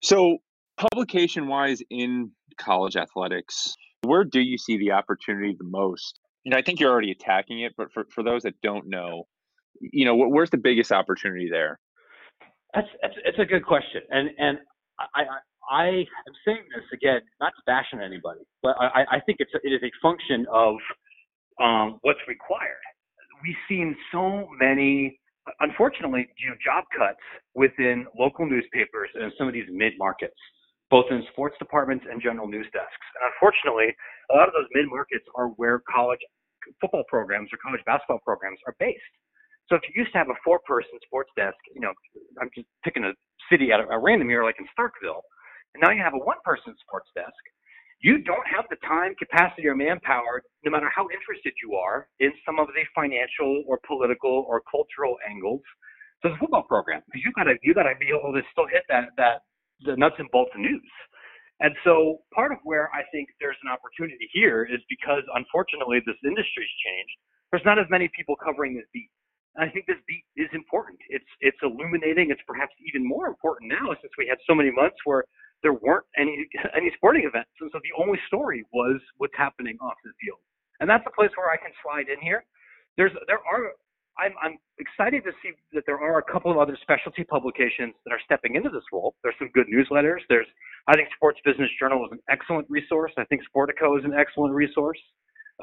So 0.02 0.38
publication 0.76 1.48
wise 1.48 1.82
in 1.90 2.30
college 2.58 2.96
athletics, 2.96 3.74
where 4.02 4.24
do 4.24 4.40
you 4.40 4.58
see 4.58 4.78
the 4.78 4.92
opportunity 4.92 5.54
the 5.58 5.64
most? 5.64 6.20
You 6.44 6.50
know, 6.50 6.58
I 6.58 6.62
think 6.62 6.80
you're 6.80 6.90
already 6.90 7.10
attacking 7.10 7.60
it, 7.60 7.72
but 7.76 7.92
for, 7.92 8.04
for 8.14 8.22
those 8.22 8.42
that 8.42 8.54
don't 8.62 8.88
know, 8.88 9.26
you 9.80 10.04
know, 10.04 10.14
where's 10.14 10.50
the 10.50 10.58
biggest 10.58 10.92
opportunity 10.92 11.48
there? 11.50 11.80
That's, 12.74 12.88
that's 13.02 13.14
it's 13.24 13.38
a 13.38 13.44
good 13.44 13.64
question, 13.64 14.02
and 14.10 14.30
and 14.38 14.58
I, 14.98 15.22
I 15.70 15.86
am 15.88 16.34
saying 16.44 16.64
this 16.74 16.84
again, 16.92 17.20
not 17.40 17.52
to 17.56 17.62
bash 17.66 17.86
on 17.92 18.00
anybody, 18.00 18.40
but 18.62 18.76
I, 18.78 19.04
I 19.10 19.20
think 19.26 19.38
it's 19.40 19.50
it 19.62 19.68
is 19.70 19.82
a 19.82 19.92
function 20.02 20.46
of 20.52 20.76
um, 21.60 21.98
what's 22.02 22.20
required. 22.28 22.82
We've 23.42 23.56
seen 23.68 23.96
so 24.12 24.48
many, 24.60 25.18
unfortunately, 25.60 26.28
you 26.38 26.50
know, 26.50 26.56
job 26.64 26.84
cuts 26.96 27.20
within 27.54 28.06
local 28.18 28.46
newspapers 28.46 29.10
and 29.14 29.32
some 29.36 29.48
of 29.48 29.54
these 29.54 29.68
mid 29.70 29.92
markets, 29.98 30.36
both 30.90 31.06
in 31.10 31.22
sports 31.32 31.56
departments 31.58 32.04
and 32.10 32.22
general 32.22 32.48
news 32.48 32.66
desks. 32.72 33.06
And 33.20 33.30
unfortunately, 33.32 33.94
a 34.30 34.36
lot 34.36 34.48
of 34.48 34.54
those 34.54 34.68
mid 34.72 34.86
markets 34.88 35.24
are 35.36 35.48
where 35.60 35.82
college 35.92 36.20
football 36.80 37.04
programs 37.08 37.50
or 37.52 37.58
college 37.60 37.84
basketball 37.84 38.20
programs 38.24 38.58
are 38.66 38.74
based. 38.80 39.00
So 39.68 39.76
if 39.76 39.82
you 39.88 40.02
used 40.02 40.12
to 40.12 40.18
have 40.18 40.28
a 40.28 40.38
four-person 40.44 40.92
sports 41.04 41.30
desk, 41.36 41.56
you 41.74 41.80
know, 41.80 41.92
I'm 42.40 42.50
just 42.54 42.68
picking 42.84 43.04
a 43.04 43.12
city 43.50 43.72
at 43.72 43.80
a, 43.80 43.88
a 43.88 43.98
random 43.98 44.28
here, 44.28 44.44
like 44.44 44.56
in 44.58 44.66
Starkville, 44.76 45.24
and 45.74 45.82
now 45.82 45.90
you 45.90 46.02
have 46.02 46.14
a 46.14 46.22
one-person 46.22 46.74
sports 46.86 47.10
desk. 47.14 47.42
You 48.00 48.20
don't 48.22 48.46
have 48.46 48.66
the 48.70 48.76
time, 48.86 49.14
capacity, 49.18 49.66
or 49.66 49.74
manpower, 49.74 50.42
no 50.64 50.70
matter 50.70 50.90
how 50.94 51.08
interested 51.10 51.54
you 51.62 51.74
are 51.74 52.06
in 52.20 52.32
some 52.44 52.58
of 52.58 52.68
the 52.68 52.84
financial 52.94 53.64
or 53.66 53.80
political 53.86 54.44
or 54.46 54.62
cultural 54.70 55.16
angles 55.28 55.62
to 56.22 56.30
the 56.30 56.36
football 56.36 56.64
program, 56.68 57.02
because 57.06 57.22
you 57.24 57.32
gotta 57.32 57.54
you 57.62 57.74
gotta 57.74 57.94
be 57.98 58.08
able 58.08 58.32
to 58.32 58.42
still 58.52 58.66
hit 58.66 58.84
that 58.88 59.08
that 59.16 59.42
the 59.84 59.96
nuts 59.96 60.16
and 60.18 60.30
bolts 60.30 60.52
of 60.54 60.60
news. 60.60 60.90
And 61.60 61.74
so 61.84 62.20
part 62.34 62.52
of 62.52 62.58
where 62.64 62.90
I 62.92 63.02
think 63.12 63.28
there's 63.40 63.58
an 63.62 63.70
opportunity 63.70 64.28
here 64.32 64.64
is 64.64 64.80
because 64.88 65.22
unfortunately 65.34 66.02
this 66.04 66.18
industry's 66.24 66.74
changed. 66.84 67.16
There's 67.50 67.64
not 67.64 67.78
as 67.78 67.86
many 67.88 68.10
people 68.14 68.34
covering 68.36 68.74
this 68.74 68.86
beat. 68.92 69.10
And 69.54 69.62
I 69.62 69.72
think 69.72 69.86
this 69.86 70.02
beat 70.06 70.26
is 70.36 70.50
important. 70.52 70.98
It's 71.08 71.30
it's 71.40 71.56
illuminating. 71.62 72.30
It's 72.30 72.42
perhaps 72.46 72.74
even 72.84 73.06
more 73.06 73.28
important 73.28 73.70
now 73.70 73.94
since 74.02 74.12
we 74.18 74.26
had 74.26 74.38
so 74.46 74.54
many 74.54 74.72
months 74.72 74.98
where 75.04 75.24
there 75.64 75.72
weren't 75.72 76.06
any 76.16 76.46
any 76.76 76.92
sporting 76.94 77.24
events, 77.26 77.50
and 77.58 77.72
so 77.72 77.80
the 77.82 77.96
only 77.98 78.20
story 78.28 78.62
was 78.72 79.00
what's 79.16 79.34
happening 79.34 79.76
off 79.80 79.98
the 80.04 80.12
field. 80.22 80.38
And 80.78 80.86
that's 80.86 81.02
a 81.08 81.14
place 81.16 81.32
where 81.34 81.50
I 81.50 81.56
can 81.56 81.72
slide 81.82 82.06
in 82.12 82.20
here. 82.22 82.44
There's 82.96 83.10
there 83.26 83.40
are 83.42 83.74
I'm 84.20 84.36
I'm 84.38 84.58
excited 84.78 85.24
to 85.24 85.32
see 85.42 85.56
that 85.72 85.82
there 85.86 85.98
are 85.98 86.18
a 86.20 86.26
couple 86.30 86.52
of 86.52 86.58
other 86.58 86.76
specialty 86.82 87.24
publications 87.24 87.94
that 88.04 88.12
are 88.12 88.22
stepping 88.24 88.54
into 88.54 88.68
this 88.70 88.84
role. 88.92 89.16
There's 89.24 89.34
some 89.40 89.50
good 89.56 89.66
newsletters. 89.66 90.22
There's 90.28 90.46
I 90.86 90.94
think 90.94 91.08
Sports 91.16 91.40
Business 91.44 91.70
Journal 91.80 92.04
is 92.06 92.12
an 92.12 92.20
excellent 92.28 92.68
resource. 92.68 93.10
I 93.18 93.24
think 93.24 93.42
Sportico 93.48 93.98
is 93.98 94.04
an 94.04 94.12
excellent 94.12 94.54
resource. 94.54 95.00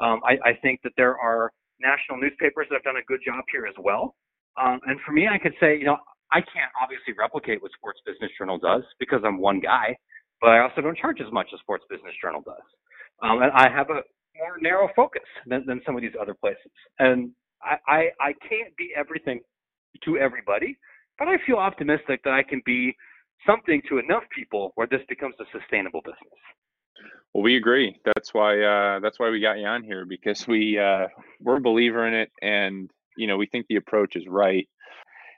Um, 0.00 0.20
I, 0.26 0.50
I 0.50 0.52
think 0.60 0.80
that 0.82 0.92
there 0.96 1.16
are 1.18 1.52
national 1.80 2.18
newspapers 2.18 2.66
that 2.70 2.76
have 2.76 2.84
done 2.84 2.96
a 2.96 3.04
good 3.06 3.20
job 3.24 3.44
here 3.52 3.66
as 3.66 3.74
well. 3.78 4.16
Um, 4.60 4.80
and 4.86 4.98
for 5.04 5.12
me, 5.12 5.28
I 5.28 5.38
could 5.38 5.54
say, 5.60 5.78
you 5.78 5.84
know, 5.84 5.96
I 6.32 6.40
can't 6.40 6.72
obviously 6.80 7.14
replicate 7.18 7.62
what 7.62 7.72
Sports 7.72 8.00
Business 8.06 8.30
Journal 8.38 8.58
does 8.58 8.82
because 8.98 9.20
I'm 9.24 9.38
one 9.38 9.60
guy, 9.60 9.96
but 10.40 10.50
I 10.50 10.60
also 10.60 10.80
don't 10.80 10.96
charge 10.96 11.20
as 11.20 11.32
much 11.32 11.48
as 11.52 11.60
Sports 11.60 11.84
Business 11.90 12.14
Journal 12.20 12.42
does. 12.44 12.64
Um, 13.22 13.42
and 13.42 13.52
I 13.52 13.68
have 13.68 13.90
a 13.90 14.02
more 14.36 14.58
narrow 14.60 14.88
focus 14.96 15.22
than, 15.46 15.64
than 15.66 15.80
some 15.84 15.94
of 15.94 16.02
these 16.02 16.16
other 16.20 16.34
places. 16.34 16.72
And 16.98 17.30
I, 17.62 17.76
I, 17.86 17.98
I 18.20 18.32
can't 18.48 18.74
be 18.76 18.90
everything 18.96 19.40
to 20.04 20.18
everybody, 20.18 20.78
but 21.18 21.28
I 21.28 21.36
feel 21.46 21.56
optimistic 21.56 22.22
that 22.24 22.32
I 22.32 22.42
can 22.42 22.62
be 22.64 22.96
something 23.46 23.82
to 23.88 23.98
enough 23.98 24.24
people 24.34 24.72
where 24.74 24.86
this 24.86 25.02
becomes 25.08 25.34
a 25.40 25.44
sustainable 25.56 26.00
business. 26.00 26.40
Well, 27.34 27.42
we 27.42 27.56
agree. 27.56 27.98
That's 28.04 28.34
why 28.34 28.60
uh, 28.60 29.00
that's 29.00 29.18
why 29.18 29.30
we 29.30 29.40
got 29.40 29.58
you 29.58 29.66
on 29.66 29.82
here 29.82 30.04
because 30.04 30.46
we 30.46 30.78
uh, 30.78 31.08
we're 31.40 31.56
a 31.56 31.60
believer 31.60 32.06
in 32.06 32.14
it, 32.14 32.30
and 32.42 32.90
you 33.16 33.26
know 33.26 33.36
we 33.38 33.46
think 33.46 33.66
the 33.68 33.76
approach 33.76 34.16
is 34.16 34.26
right. 34.28 34.68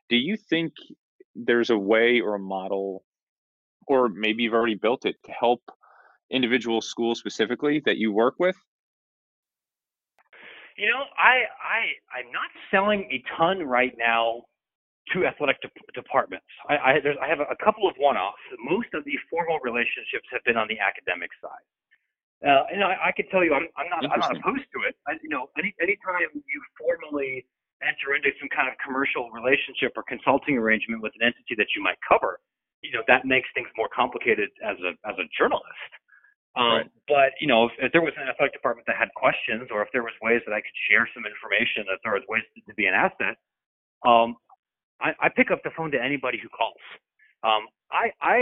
Do 0.08 0.16
you 0.16 0.36
think 0.36 0.74
there's 1.34 1.70
a 1.70 1.78
way 1.78 2.20
or 2.20 2.34
a 2.34 2.38
model, 2.38 3.04
or 3.86 4.08
maybe 4.08 4.42
you've 4.42 4.54
already 4.54 4.74
built 4.74 5.04
it 5.04 5.16
to 5.24 5.32
help 5.32 5.62
individual 6.30 6.80
schools 6.80 7.18
specifically 7.18 7.82
that 7.86 7.96
you 7.96 8.12
work 8.12 8.34
with? 8.38 8.56
You 10.76 10.88
know, 10.88 11.04
I 11.16 11.46
I 11.62 12.18
I'm 12.18 12.32
not 12.32 12.50
selling 12.70 13.08
a 13.10 13.22
ton 13.36 13.62
right 13.62 13.94
now 13.96 14.42
to 15.12 15.26
athletic 15.26 15.60
de- 15.60 15.70
departments. 15.94 16.46
I 16.68 16.74
I, 16.76 16.92
I 17.22 17.28
have 17.28 17.40
a, 17.40 17.56
couple 17.62 17.86
of 17.86 17.94
one-offs. 17.98 18.40
Most 18.58 18.88
of 18.94 19.04
the 19.04 19.14
formal 19.30 19.60
relationships 19.62 20.26
have 20.32 20.42
been 20.44 20.56
on 20.56 20.66
the 20.66 20.80
academic 20.80 21.30
side. 21.40 21.66
Uh, 22.42 22.64
and 22.72 22.82
I, 22.82 23.08
I 23.08 23.12
can 23.12 23.28
tell 23.28 23.44
you, 23.44 23.54
I'm, 23.54 23.68
I'm 23.76 23.88
not, 23.88 24.04
I'm 24.10 24.20
not 24.20 24.36
opposed 24.36 24.68
to 24.74 24.88
it. 24.88 24.96
I, 25.06 25.12
you 25.22 25.28
know, 25.28 25.48
any 25.56 25.74
anytime 25.80 26.28
you 26.34 26.60
formally 26.76 27.46
enter 27.84 28.16
into 28.16 28.32
some 28.40 28.48
kind 28.48 28.66
of 28.66 28.74
commercial 28.80 29.30
relationship 29.30 29.92
or 29.94 30.02
consulting 30.08 30.56
arrangement 30.56 31.04
with 31.04 31.12
an 31.20 31.28
entity 31.30 31.54
that 31.60 31.68
you 31.76 31.84
might 31.84 32.00
cover, 32.02 32.40
you 32.82 32.92
know, 32.92 33.04
that 33.06 33.24
makes 33.24 33.48
things 33.54 33.68
more 33.76 33.88
complicated 33.92 34.50
as 34.64 34.76
a 34.80 34.96
as 35.08 35.16
a 35.20 35.26
journalist. 35.36 35.92
Um, 36.56 36.86
right. 36.86 36.90
But 37.08 37.30
you 37.40 37.48
know, 37.50 37.66
if, 37.66 37.72
if, 37.78 37.92
there 37.92 38.02
was 38.02 38.14
an 38.16 38.28
athletic 38.30 38.54
department 38.54 38.86
that 38.86 38.96
had 38.96 39.10
questions, 39.18 39.68
or 39.74 39.82
if 39.82 39.88
there 39.92 40.06
was 40.06 40.14
ways 40.22 40.40
that 40.46 40.54
I 40.54 40.62
could 40.62 40.78
share 40.88 41.08
some 41.10 41.26
information, 41.26 41.84
if 41.90 42.00
there 42.06 42.14
was 42.14 42.22
ways 42.30 42.46
to, 42.54 42.62
to 42.70 42.74
be 42.78 42.86
an 42.86 42.94
asset, 42.94 43.36
um, 44.06 44.38
I, 45.02 45.12
I, 45.18 45.28
pick 45.34 45.50
up 45.50 45.60
the 45.64 45.74
phone 45.76 45.90
to 45.92 46.00
anybody 46.00 46.38
who 46.38 46.48
calls. 46.48 46.78
Um, 47.42 47.66
I, 47.90 48.14
I, 48.22 48.36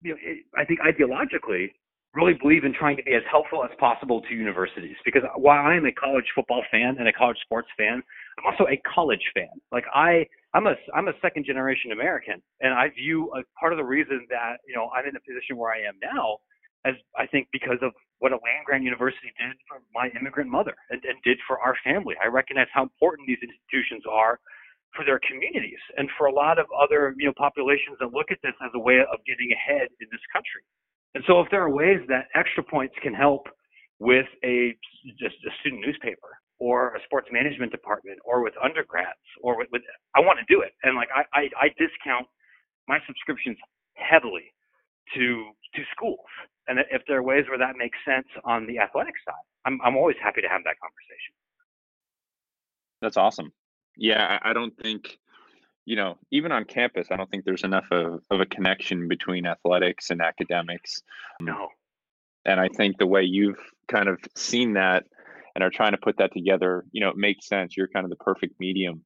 you 0.00 0.16
know, 0.16 0.18
it, 0.22 0.48
I 0.56 0.64
think 0.64 0.80
ideologically, 0.80 1.76
really 2.18 2.34
believe 2.34 2.64
in 2.64 2.74
trying 2.74 2.96
to 2.96 3.02
be 3.02 3.14
as 3.14 3.22
helpful 3.30 3.62
as 3.62 3.70
possible 3.78 4.20
to 4.22 4.34
universities 4.34 4.96
because 5.04 5.22
while 5.36 5.64
I 5.64 5.76
am 5.76 5.86
a 5.86 5.92
college 5.92 6.26
football 6.34 6.62
fan 6.70 6.96
and 6.98 7.06
a 7.06 7.12
college 7.12 7.38
sports 7.42 7.68
fan, 7.78 8.02
I'm 8.38 8.46
also 8.50 8.66
a 8.66 8.76
college 8.82 9.22
fan. 9.34 9.54
Like 9.70 9.84
I, 9.94 10.26
I'm 10.54 10.66
a 10.66 10.74
I'm 10.94 11.06
a 11.06 11.16
second 11.22 11.46
generation 11.46 11.92
American, 11.92 12.42
and 12.60 12.74
I 12.74 12.90
view 12.90 13.30
a 13.38 13.46
part 13.58 13.72
of 13.72 13.78
the 13.78 13.84
reason 13.84 14.26
that 14.30 14.58
you 14.66 14.74
know 14.74 14.90
I'm 14.90 15.06
in 15.06 15.14
the 15.14 15.22
position 15.22 15.56
where 15.56 15.70
I 15.70 15.78
am 15.86 15.94
now 16.02 16.38
as 16.84 16.94
I 17.16 17.26
think 17.26 17.48
because 17.52 17.78
of 17.82 17.92
what 18.18 18.32
a 18.32 18.40
land 18.42 18.66
grant 18.66 18.82
university 18.82 19.30
did 19.38 19.54
for 19.66 19.82
my 19.94 20.10
immigrant 20.18 20.50
mother 20.50 20.74
and, 20.90 21.02
and 21.04 21.18
did 21.22 21.38
for 21.46 21.58
our 21.60 21.74
family. 21.82 22.14
I 22.22 22.26
recognize 22.28 22.66
how 22.72 22.82
important 22.82 23.26
these 23.26 23.42
institutions 23.42 24.02
are 24.10 24.38
for 24.94 25.04
their 25.04 25.20
communities 25.26 25.78
and 25.98 26.08
for 26.16 26.26
a 26.26 26.32
lot 26.32 26.58
of 26.58 26.66
other 26.74 27.14
you 27.18 27.26
know 27.26 27.36
populations 27.36 27.98
that 28.00 28.10
look 28.14 28.30
at 28.30 28.38
this 28.42 28.54
as 28.64 28.70
a 28.74 28.78
way 28.78 28.98
of 29.00 29.18
getting 29.26 29.52
ahead 29.52 29.88
in 30.00 30.08
this 30.10 30.22
country. 30.32 30.62
And 31.18 31.24
so 31.26 31.40
if 31.40 31.50
there 31.50 31.60
are 31.60 31.68
ways 31.68 31.98
that 32.06 32.28
extra 32.36 32.62
points 32.62 32.94
can 33.02 33.12
help 33.12 33.48
with 33.98 34.26
a 34.44 34.78
just 35.18 35.34
a 35.42 35.50
student 35.58 35.84
newspaper 35.84 36.38
or 36.60 36.94
a 36.94 37.02
sports 37.02 37.26
management 37.32 37.72
department 37.72 38.20
or 38.24 38.40
with 38.44 38.54
undergrads 38.62 39.26
or 39.42 39.58
with, 39.58 39.66
with 39.72 39.82
I 40.14 40.20
want 40.20 40.38
to 40.38 40.44
do 40.46 40.62
it. 40.62 40.74
And 40.84 40.94
like 40.94 41.08
I, 41.12 41.24
I, 41.34 41.50
I 41.60 41.68
discount 41.70 42.28
my 42.86 43.00
subscriptions 43.04 43.56
heavily 43.94 44.54
to 45.16 45.50
to 45.74 45.82
schools 45.90 46.30
and 46.68 46.78
if 46.92 47.02
there 47.08 47.18
are 47.18 47.22
ways 47.24 47.46
where 47.48 47.58
that 47.58 47.74
makes 47.76 47.98
sense 48.06 48.28
on 48.44 48.68
the 48.68 48.78
athletic 48.78 49.14
side, 49.26 49.42
I'm 49.64 49.80
I'm 49.82 49.96
always 49.96 50.16
happy 50.22 50.40
to 50.40 50.48
have 50.48 50.62
that 50.62 50.78
conversation. 50.78 51.34
That's 53.02 53.16
awesome. 53.16 53.52
Yeah, 53.96 54.38
I, 54.40 54.50
I 54.50 54.52
don't 54.52 54.76
think 54.78 55.18
you 55.88 55.96
know, 55.96 56.18
even 56.30 56.52
on 56.52 56.64
campus, 56.64 57.08
I 57.10 57.16
don't 57.16 57.30
think 57.30 57.46
there's 57.46 57.64
enough 57.64 57.86
of, 57.90 58.20
of 58.30 58.40
a 58.40 58.44
connection 58.44 59.08
between 59.08 59.46
athletics 59.46 60.10
and 60.10 60.20
academics. 60.20 61.00
No. 61.40 61.68
And 62.44 62.60
I 62.60 62.68
think 62.68 62.98
the 62.98 63.06
way 63.06 63.22
you've 63.22 63.58
kind 63.90 64.06
of 64.06 64.18
seen 64.36 64.74
that 64.74 65.04
and 65.54 65.64
are 65.64 65.70
trying 65.70 65.92
to 65.92 65.96
put 65.96 66.18
that 66.18 66.34
together, 66.34 66.84
you 66.92 67.00
know, 67.00 67.08
it 67.08 67.16
makes 67.16 67.48
sense. 67.48 67.74
You're 67.74 67.88
kind 67.88 68.04
of 68.04 68.10
the 68.10 68.16
perfect 68.16 68.60
medium 68.60 69.02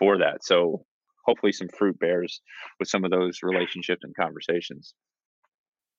for 0.00 0.18
that. 0.18 0.42
So 0.42 0.84
hopefully 1.24 1.52
some 1.52 1.68
fruit 1.68 1.96
bears 2.00 2.40
with 2.80 2.88
some 2.88 3.04
of 3.04 3.12
those 3.12 3.44
relationships 3.44 4.02
and 4.02 4.12
conversations. 4.16 4.94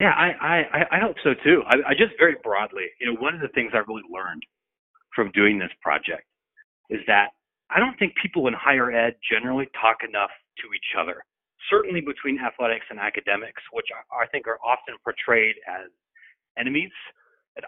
Yeah, 0.02 0.12
I, 0.12 0.34
I, 0.42 0.98
I 0.98 1.00
hope 1.00 1.16
so 1.24 1.36
too. 1.42 1.64
I, 1.68 1.76
I 1.88 1.94
just 1.94 2.20
very 2.20 2.36
broadly, 2.44 2.88
you 3.00 3.08
know, 3.08 3.18
one 3.18 3.34
of 3.34 3.40
the 3.40 3.48
things 3.56 3.72
I 3.74 3.78
really 3.88 4.04
learned 4.14 4.44
from 5.16 5.32
doing 5.32 5.58
this 5.58 5.72
project 5.82 6.26
is 6.90 7.00
that 7.08 7.30
I 7.70 7.80
don't 7.80 7.98
think 8.00 8.14
people 8.22 8.48
in 8.48 8.54
higher 8.54 8.92
ed 8.92 9.16
generally 9.24 9.68
talk 9.80 9.98
enough 10.08 10.32
to 10.64 10.66
each 10.74 10.96
other. 10.98 11.24
Certainly 11.70 12.02
between 12.02 12.40
athletics 12.40 12.86
and 12.90 13.00
academics, 13.00 13.62
which 13.74 13.88
I 13.92 14.26
think 14.28 14.48
are 14.48 14.60
often 14.64 14.96
portrayed 15.04 15.56
as 15.68 15.92
enemies. 16.58 16.92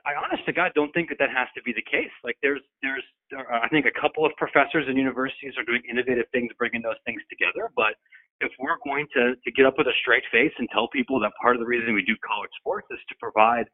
I 0.06 0.14
honest 0.14 0.46
to 0.46 0.54
God 0.54 0.72
don't 0.78 0.94
think 0.94 1.10
that 1.10 1.18
that 1.18 1.34
has 1.34 1.50
to 1.58 1.62
be 1.66 1.74
the 1.74 1.82
case. 1.82 2.14
Like 2.24 2.38
there's 2.46 2.62
there's 2.86 3.04
there 3.34 3.50
I 3.52 3.68
think 3.70 3.90
a 3.90 3.96
couple 4.00 4.24
of 4.24 4.32
professors 4.38 4.86
and 4.88 4.96
universities 4.96 5.58
are 5.58 5.66
doing 5.66 5.82
innovative 5.90 6.30
things, 6.32 6.54
bringing 6.62 6.86
those 6.86 7.02
things 7.10 7.22
together. 7.26 7.74
But 7.76 7.98
if 8.40 8.52
we're 8.60 8.80
going 8.86 9.08
to, 9.18 9.36
to 9.36 9.52
get 9.52 9.66
up 9.66 9.76
with 9.78 9.88
a 9.88 9.98
straight 10.02 10.24
face 10.32 10.54
and 10.58 10.68
tell 10.72 10.88
people 10.90 11.20
that 11.20 11.34
part 11.42 11.56
of 11.56 11.60
the 11.60 11.68
reason 11.68 11.94
we 11.94 12.06
do 12.06 12.16
college 12.24 12.54
sports 12.60 12.88
is 12.92 13.00
to 13.10 13.16
provide 13.20 13.68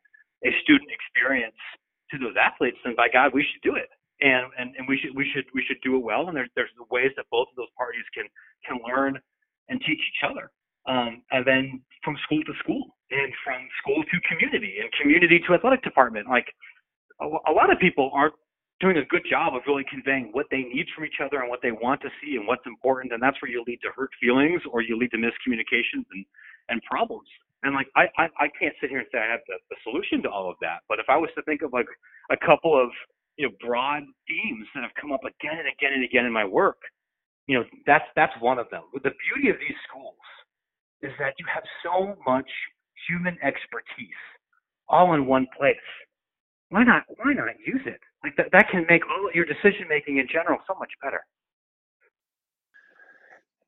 a 0.44 0.52
student 0.64 0.90
experience 0.90 1.60
to 2.12 2.18
those 2.18 2.34
athletes, 2.40 2.78
then 2.84 2.96
by 2.96 3.08
God, 3.12 3.32
we 3.34 3.46
should 3.46 3.62
do 3.62 3.76
it. 3.76 3.90
And, 4.22 4.48
and, 4.58 4.76
and 4.78 4.88
we 4.88 4.98
should 4.98 5.16
we 5.16 5.30
should 5.34 5.46
we 5.54 5.64
should 5.68 5.78
do 5.84 5.98
it 5.98 6.04
well. 6.04 6.28
And 6.28 6.36
there's 6.36 6.50
there's 6.56 6.72
ways 6.90 7.12
that 7.18 7.26
both 7.32 7.48
of 7.52 7.56
those 7.58 7.74
parties 7.78 8.06
can 8.14 8.26
can 8.68 8.80
learn 8.88 9.20
and 9.70 9.80
teach 9.82 10.00
each 10.00 10.24
other. 10.24 10.52
Um, 10.88 11.24
and 11.32 11.46
then 11.46 11.82
from 12.04 12.16
school 12.24 12.44
to 12.46 12.54
school, 12.62 12.96
and 13.12 13.34
from 13.44 13.68
school 13.82 14.04
to 14.04 14.16
community, 14.30 14.78
and 14.80 14.90
community 15.02 15.42
to 15.48 15.54
athletic 15.54 15.84
department. 15.84 16.30
Like 16.30 16.48
a, 17.20 17.26
a 17.26 17.54
lot 17.54 17.72
of 17.72 17.80
people 17.80 18.12
aren't 18.14 18.36
doing 18.82 18.98
a 18.98 19.06
good 19.06 19.24
job 19.30 19.56
of 19.56 19.62
really 19.68 19.86
conveying 19.90 20.30
what 20.34 20.46
they 20.52 20.64
need 20.64 20.86
from 20.94 21.06
each 21.06 21.24
other 21.24 21.40
and 21.40 21.50
what 21.50 21.60
they 21.64 21.72
want 21.72 22.02
to 22.02 22.10
see 22.22 22.36
and 22.36 22.46
what's 22.46 22.66
important. 22.66 23.14
And 23.14 23.22
that's 23.24 23.40
where 23.42 23.50
you 23.50 23.64
lead 23.66 23.80
to 23.84 23.92
hurt 23.96 24.12
feelings 24.20 24.62
or 24.72 24.82
you 24.82 24.98
lead 24.98 25.12
to 25.12 25.18
miscommunications 25.18 26.04
and, 26.12 26.26
and 26.70 26.82
problems. 26.84 27.28
And 27.64 27.74
like, 27.74 27.88
I, 27.96 28.06
I, 28.20 28.28
I 28.38 28.48
can't 28.60 28.76
sit 28.82 28.90
here 28.90 29.00
and 29.00 29.08
say 29.12 29.20
I 29.20 29.32
have 29.32 29.40
the, 29.48 29.56
the 29.70 29.78
solution 29.84 30.22
to 30.24 30.30
all 30.30 30.50
of 30.50 30.58
that. 30.62 30.84
But 30.90 31.00
if 31.00 31.06
I 31.08 31.16
was 31.16 31.30
to 31.36 31.42
think 31.44 31.62
of 31.62 31.72
like 31.72 31.88
a 32.30 32.38
couple 32.38 32.76
of, 32.76 32.90
you 33.38 33.48
know, 33.48 33.54
broad 33.66 34.04
themes 34.28 34.68
that 34.74 34.82
have 34.82 34.94
come 35.00 35.12
up 35.12 35.22
again 35.24 35.60
and 35.60 35.68
again 35.68 35.94
and 35.94 36.04
again 36.04 36.26
in 36.26 36.32
my 36.32 36.46
work, 36.46 36.78
you 37.48 37.58
know, 37.58 37.66
that's, 37.86 38.06
that's 38.16 38.34
one 38.40 38.60
of 38.60 38.70
them. 38.70 38.84
The 38.94 39.12
beauty 39.34 39.50
of 39.50 39.58
these 39.60 39.78
schools 39.88 40.16
is 41.02 41.12
that 41.20 41.34
you 41.38 41.46
have 41.54 41.64
so 41.84 42.16
much 42.26 42.50
human 43.08 43.38
expertise 43.44 44.22
all 44.88 45.14
in 45.14 45.26
one 45.26 45.48
place. 45.58 45.76
Why 46.70 46.84
not, 46.84 47.04
why 47.08 47.34
not 47.34 47.48
use 47.66 47.82
it? 47.86 48.00
Like 48.24 48.36
that, 48.38 48.48
that 48.52 48.70
can 48.70 48.86
make 48.90 49.04
all 49.08 49.30
your 49.34 49.46
decision 49.46 49.88
making 49.88 50.18
in 50.18 50.28
general 50.28 50.60
so 50.68 50.76
much 50.80 50.92
better. 51.04 51.22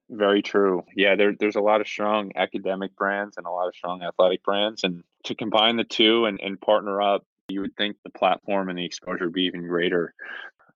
Very 0.09 0.41
true. 0.41 0.83
Yeah, 0.95 1.15
there, 1.15 1.35
there's 1.37 1.57
a 1.57 1.61
lot 1.61 1.81
of 1.81 1.87
strong 1.87 2.31
academic 2.35 2.95
brands 2.95 3.37
and 3.37 3.45
a 3.45 3.51
lot 3.51 3.67
of 3.67 3.75
strong 3.75 4.01
athletic 4.01 4.41
brands. 4.43 4.83
And 4.83 5.03
to 5.25 5.35
combine 5.35 5.75
the 5.75 5.83
two 5.83 6.25
and, 6.25 6.39
and 6.41 6.59
partner 6.59 7.01
up, 7.01 7.25
you 7.49 7.61
would 7.61 7.75
think 7.77 7.95
the 8.03 8.09
platform 8.11 8.69
and 8.69 8.77
the 8.77 8.85
exposure 8.85 9.25
would 9.25 9.33
be 9.33 9.43
even 9.43 9.67
greater. 9.67 10.13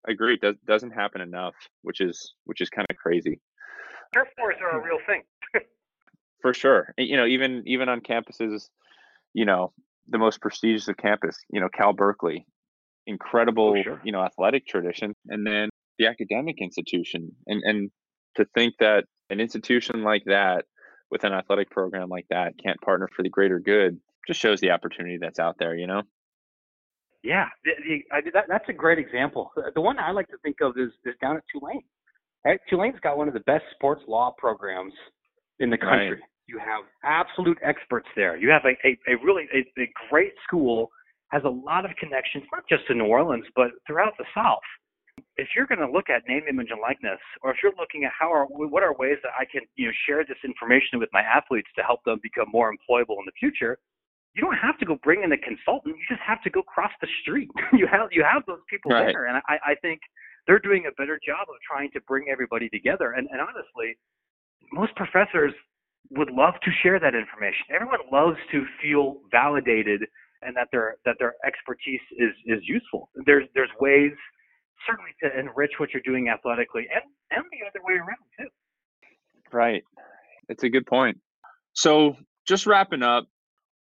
I 0.07 0.11
agree. 0.11 0.35
It 0.35 0.41
does, 0.41 0.55
doesn't 0.65 0.91
happen 0.91 1.21
enough, 1.21 1.53
which 1.81 2.01
is 2.01 2.33
which 2.45 2.61
is 2.61 2.69
kind 2.69 2.87
of 2.89 2.97
crazy. 2.97 3.39
Turf 4.13 4.27
wars 4.37 4.55
are 4.61 4.77
a 4.77 4.81
hmm. 4.81 4.87
real 4.87 4.99
thing. 5.05 5.21
For 6.41 6.53
sure. 6.53 6.93
You 6.97 7.17
know, 7.17 7.25
even 7.25 7.63
even 7.67 7.89
on 7.89 8.01
campuses, 8.01 8.69
you 9.33 9.45
know, 9.45 9.73
the 10.07 10.17
most 10.17 10.41
prestigious 10.41 10.87
of 10.87 10.97
campus, 10.97 11.37
you 11.49 11.61
know, 11.61 11.69
Cal 11.69 11.93
Berkeley, 11.93 12.45
incredible, 13.05 13.75
oh, 13.77 13.83
sure. 13.83 14.01
you 14.03 14.11
know, 14.11 14.23
athletic 14.23 14.67
tradition, 14.67 15.13
and 15.27 15.45
then 15.45 15.69
the 15.99 16.07
academic 16.07 16.57
institution, 16.61 17.31
and 17.47 17.61
and 17.63 17.91
to 18.35 18.45
think 18.55 18.75
that 18.79 19.05
an 19.29 19.39
institution 19.39 20.03
like 20.03 20.23
that 20.25 20.65
with 21.11 21.25
an 21.25 21.33
athletic 21.33 21.69
program 21.69 22.09
like 22.09 22.25
that 22.29 22.53
can't 22.63 22.79
partner 22.81 23.09
for 23.13 23.21
the 23.21 23.29
greater 23.29 23.59
good 23.59 23.99
just 24.25 24.39
shows 24.39 24.61
the 24.61 24.71
opportunity 24.71 25.17
that's 25.19 25.39
out 25.39 25.57
there, 25.59 25.75
you 25.75 25.87
know. 25.87 26.03
Yeah, 27.23 27.45
the, 27.63 27.71
the, 27.87 28.15
I, 28.15 28.21
that, 28.33 28.45
that's 28.47 28.65
a 28.69 28.73
great 28.73 28.97
example. 28.97 29.51
The 29.75 29.81
one 29.81 29.99
I 29.99 30.11
like 30.11 30.27
to 30.29 30.37
think 30.43 30.57
of 30.61 30.77
is, 30.77 30.89
is 31.05 31.13
down 31.21 31.37
at 31.37 31.43
Tulane. 31.51 31.83
Right? 32.43 32.59
Tulane's 32.69 32.99
got 33.03 33.17
one 33.17 33.27
of 33.27 33.35
the 33.35 33.41
best 33.41 33.63
sports 33.75 34.01
law 34.07 34.33
programs 34.37 34.93
in 35.59 35.69
the 35.69 35.77
country. 35.77 36.11
Right. 36.11 36.19
You 36.47 36.57
have 36.57 36.83
absolute 37.03 37.59
experts 37.63 38.07
there. 38.15 38.35
You 38.35 38.49
have 38.49 38.63
a, 38.65 38.73
a, 38.87 38.97
a 39.13 39.23
really 39.23 39.43
a, 39.53 39.59
a 39.79 39.87
great 40.09 40.33
school 40.43 40.89
has 41.29 41.43
a 41.45 41.49
lot 41.49 41.85
of 41.85 41.91
connections, 41.97 42.43
not 42.51 42.63
just 42.67 42.85
to 42.87 42.93
New 42.93 43.05
Orleans, 43.05 43.45
but 43.55 43.71
throughout 43.87 44.13
the 44.17 44.25
South. 44.35 44.65
If 45.37 45.47
you're 45.55 45.67
going 45.67 45.79
to 45.79 45.89
look 45.89 46.09
at 46.09 46.27
name, 46.27 46.41
image, 46.49 46.67
and 46.71 46.81
likeness, 46.81 47.19
or 47.41 47.51
if 47.51 47.57
you're 47.63 47.71
looking 47.79 48.03
at 48.03 48.11
how 48.17 48.33
are 48.33 48.45
what 48.45 48.83
are 48.83 48.93
ways 48.95 49.17
that 49.23 49.31
I 49.39 49.45
can 49.45 49.61
you 49.75 49.87
know 49.87 49.93
share 50.07 50.25
this 50.25 50.41
information 50.43 50.99
with 50.99 51.09
my 51.13 51.21
athletes 51.21 51.69
to 51.77 51.83
help 51.83 52.03
them 52.03 52.19
become 52.23 52.47
more 52.51 52.73
employable 52.73 53.21
in 53.21 53.25
the 53.25 53.37
future, 53.39 53.77
you 54.35 54.41
don't 54.41 54.55
have 54.55 54.77
to 54.79 54.85
go 54.85 54.97
bring 55.03 55.23
in 55.23 55.31
a 55.31 55.37
consultant. 55.37 55.95
You 55.97 56.05
just 56.07 56.21
have 56.25 56.41
to 56.43 56.49
go 56.49 56.61
cross 56.61 56.91
the 57.01 57.07
street. 57.21 57.49
you 57.73 57.87
have 57.87 58.09
you 58.11 58.23
have 58.23 58.43
those 58.47 58.63
people 58.69 58.91
right. 58.91 59.07
there, 59.07 59.27
and 59.27 59.37
I, 59.47 59.71
I 59.71 59.75
think 59.81 59.99
they're 60.47 60.59
doing 60.59 60.85
a 60.87 60.93
better 60.93 61.19
job 61.25 61.47
of 61.49 61.55
trying 61.67 61.91
to 61.91 62.01
bring 62.07 62.25
everybody 62.31 62.69
together. 62.69 63.13
And, 63.13 63.27
and 63.31 63.41
honestly, 63.41 63.97
most 64.71 64.95
professors 64.95 65.53
would 66.11 66.31
love 66.31 66.55
to 66.63 66.71
share 66.81 66.99
that 66.99 67.13
information. 67.13 67.65
Everyone 67.73 67.99
loves 68.11 68.37
to 68.51 68.65
feel 68.81 69.21
validated 69.31 70.01
and 70.41 70.55
that 70.55 70.67
their 70.71 70.97
that 71.05 71.15
their 71.19 71.35
expertise 71.45 72.01
is 72.17 72.31
is 72.45 72.59
useful. 72.63 73.09
There's 73.25 73.47
there's 73.53 73.69
ways 73.79 74.11
certainly 74.87 75.11
to 75.23 75.39
enrich 75.39 75.71
what 75.77 75.89
you're 75.93 76.01
doing 76.03 76.29
athletically 76.29 76.87
and 76.93 77.03
and 77.31 77.45
the 77.51 77.67
other 77.67 77.85
way 77.85 77.95
around 77.95 78.17
too. 78.39 78.47
Right. 79.51 79.83
It's 80.49 80.63
a 80.63 80.69
good 80.69 80.85
point. 80.85 81.19
So 81.73 82.17
just 82.47 82.65
wrapping 82.65 83.03
up, 83.03 83.27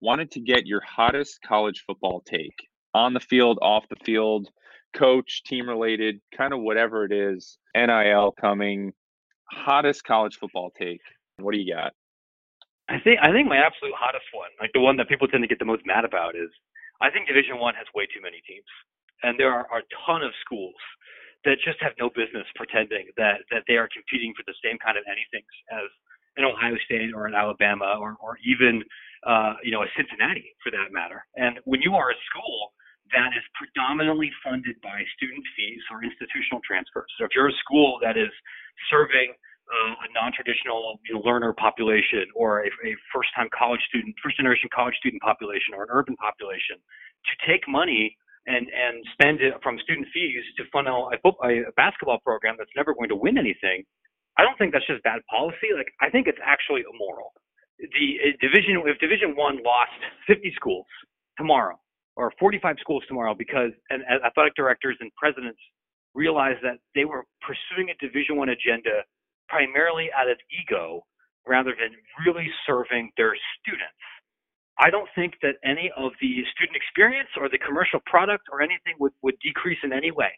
wanted 0.01 0.31
to 0.31 0.39
get 0.39 0.65
your 0.65 0.81
hottest 0.81 1.39
college 1.45 1.83
football 1.85 2.21
take 2.25 2.55
on 2.93 3.13
the 3.13 3.19
field, 3.19 3.59
off 3.61 3.85
the 3.89 3.95
field, 4.03 4.49
coach, 4.95 5.43
team 5.45 5.69
related, 5.69 6.19
kind 6.35 6.53
of 6.53 6.59
whatever 6.59 7.05
it 7.05 7.11
is, 7.11 7.57
NIL 7.75 8.33
coming, 8.39 8.91
hottest 9.51 10.03
college 10.03 10.37
football 10.37 10.71
take. 10.77 11.01
What 11.37 11.53
do 11.53 11.59
you 11.59 11.73
got? 11.73 11.93
I 12.89 12.99
think 12.99 13.19
I 13.23 13.31
think 13.31 13.47
my 13.47 13.57
absolute 13.57 13.95
hottest 13.95 14.25
one, 14.33 14.51
like 14.59 14.71
the 14.73 14.81
one 14.81 14.97
that 14.97 15.07
people 15.07 15.27
tend 15.27 15.43
to 15.43 15.47
get 15.47 15.59
the 15.59 15.69
most 15.69 15.85
mad 15.85 16.03
about, 16.03 16.35
is 16.35 16.49
I 16.99 17.09
think 17.09 17.27
Division 17.27 17.57
One 17.57 17.73
has 17.75 17.87
way 17.95 18.03
too 18.05 18.19
many 18.21 18.43
teams, 18.43 18.67
and 19.23 19.39
there 19.39 19.53
are 19.53 19.63
a 19.71 19.81
ton 20.05 20.23
of 20.23 20.35
schools 20.43 20.75
that 21.45 21.57
just 21.63 21.81
have 21.81 21.93
no 21.97 22.09
business 22.09 22.45
pretending 22.55 23.07
that 23.15 23.47
that 23.49 23.63
they 23.67 23.79
are 23.79 23.87
competing 23.95 24.33
for 24.35 24.43
the 24.45 24.57
same 24.59 24.75
kind 24.83 24.97
of 24.97 25.07
anything 25.07 25.45
as 25.71 25.87
an 26.37 26.43
Ohio 26.43 26.75
State 26.83 27.15
or 27.15 27.27
an 27.27 27.35
Alabama 27.35 27.97
or, 27.99 28.15
or 28.19 28.37
even 28.43 28.83
uh, 29.25 29.53
you 29.63 29.71
know 29.71 29.83
a 29.83 29.89
Cincinnati 29.97 30.55
for 30.63 30.71
that 30.71 30.91
matter. 30.91 31.25
And 31.35 31.59
when 31.65 31.81
you 31.81 31.95
are 31.95 32.11
a 32.11 32.19
school 32.29 32.73
that 33.13 33.35
is 33.35 33.43
predominantly 33.59 34.31
funded 34.43 34.79
by 34.81 35.03
student 35.17 35.43
fees 35.55 35.83
or 35.91 36.03
institutional 36.03 36.61
transfers, 36.63 37.09
so 37.17 37.25
if 37.25 37.31
you're 37.35 37.49
a 37.49 37.59
school 37.63 37.99
that 38.01 38.15
is 38.17 38.31
serving 38.89 39.33
uh, 39.71 40.05
a 40.05 40.07
non-traditional 40.11 40.99
you 41.07 41.15
know, 41.15 41.21
learner 41.23 41.53
population 41.53 42.27
or 42.35 42.63
a, 42.63 42.67
a 42.67 42.91
first-time 43.13 43.47
college 43.55 43.79
student, 43.87 44.15
first-generation 44.23 44.67
college 44.75 44.95
student 44.99 45.21
population 45.21 45.71
or 45.75 45.83
an 45.83 45.91
urban 45.91 46.15
population, 46.17 46.75
to 47.23 47.33
take 47.47 47.63
money 47.67 48.15
and 48.47 48.67
and 48.73 49.05
spend 49.13 49.39
it 49.39 49.53
from 49.61 49.77
student 49.83 50.07
fees 50.13 50.43
to 50.57 50.63
fund 50.73 50.87
a, 50.87 50.97
a 51.13 51.71
basketball 51.77 52.19
program 52.25 52.55
that's 52.57 52.73
never 52.75 52.93
going 52.93 53.09
to 53.09 53.15
win 53.15 53.37
anything, 53.37 53.85
I 54.37 54.43
don't 54.43 54.57
think 54.57 54.73
that's 54.73 54.87
just 54.87 55.03
bad 55.03 55.21
policy. 55.29 55.69
Like 55.75 55.93
I 56.01 56.09
think 56.09 56.27
it's 56.27 56.41
actually 56.43 56.81
immoral. 56.81 57.33
The 57.81 58.07
uh, 58.21 58.37
division, 58.39 58.81
if 58.85 58.99
Division 58.99 59.35
One 59.35 59.57
lost 59.63 59.97
50 60.27 60.53
schools 60.55 60.85
tomorrow 61.37 61.79
or 62.15 62.31
45 62.39 62.77
schools 62.79 63.03
tomorrow 63.07 63.33
because 63.33 63.71
and, 63.89 64.03
athletic 64.23 64.53
directors 64.55 64.97
and 64.99 65.09
presidents 65.15 65.59
realized 66.13 66.59
that 66.61 66.77
they 66.93 67.05
were 67.05 67.25
pursuing 67.41 67.89
a 67.89 67.95
Division 67.97 68.37
One 68.37 68.49
agenda 68.49 69.01
primarily 69.49 70.09
out 70.15 70.29
of 70.29 70.37
ego 70.53 71.03
rather 71.47 71.73
than 71.73 71.91
really 72.25 72.47
serving 72.67 73.09
their 73.17 73.33
students. 73.59 73.97
I 74.79 74.89
don't 74.89 75.09
think 75.15 75.33
that 75.41 75.55
any 75.63 75.91
of 75.97 76.11
the 76.21 76.41
student 76.55 76.75
experience 76.75 77.29
or 77.37 77.49
the 77.49 77.59
commercial 77.59 77.99
product 78.05 78.45
or 78.51 78.61
anything 78.61 78.95
would, 78.99 79.13
would 79.21 79.35
decrease 79.43 79.77
in 79.83 79.93
any 79.93 80.11
way. 80.11 80.31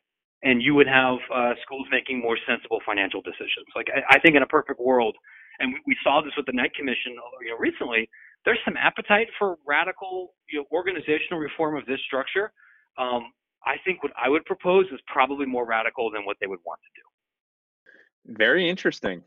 And 0.44 0.62
you 0.62 0.76
would 0.76 0.88
have 0.88 1.20
uh, 1.34 1.54
schools 1.64 1.88
making 1.92 2.20
more 2.20 2.38
sensible 2.48 2.80
financial 2.86 3.22
decisions. 3.22 3.68
Like 3.76 3.88
I, 3.88 4.18
I 4.18 4.20
think 4.20 4.36
in 4.36 4.44
a 4.44 4.48
perfect 4.48 4.80
world, 4.80 5.16
and 5.60 5.74
we, 5.74 5.80
we 5.88 5.98
saw 6.04 6.22
this 6.22 6.34
with 6.36 6.46
the 6.46 6.54
Knight 6.54 6.74
Commission 6.76 7.14
you 7.42 7.52
know, 7.52 7.58
recently, 7.58 8.10
there's 8.46 8.60
some 8.66 8.76
appetite 8.78 9.28
for 9.40 9.58
radical 9.66 10.34
you 10.50 10.60
know, 10.60 10.66
organizational 10.72 11.40
reform 11.40 11.76
of 11.78 11.86
this 11.86 12.00
structure. 12.06 12.52
Um, 12.98 13.32
I 13.66 13.76
think 13.86 14.04
what 14.04 14.12
I 14.22 14.30
would 14.30 14.46
propose 14.46 14.86
is 14.92 15.00
probably 15.08 15.46
more 15.46 15.66
radical 15.66 16.12
than 16.12 16.26
what 16.26 16.38
they 16.42 16.48
would 16.48 16.60
want 16.66 16.80
to 16.82 17.02
do. 17.02 18.38
Very 18.38 18.70
interesting. 18.70 19.24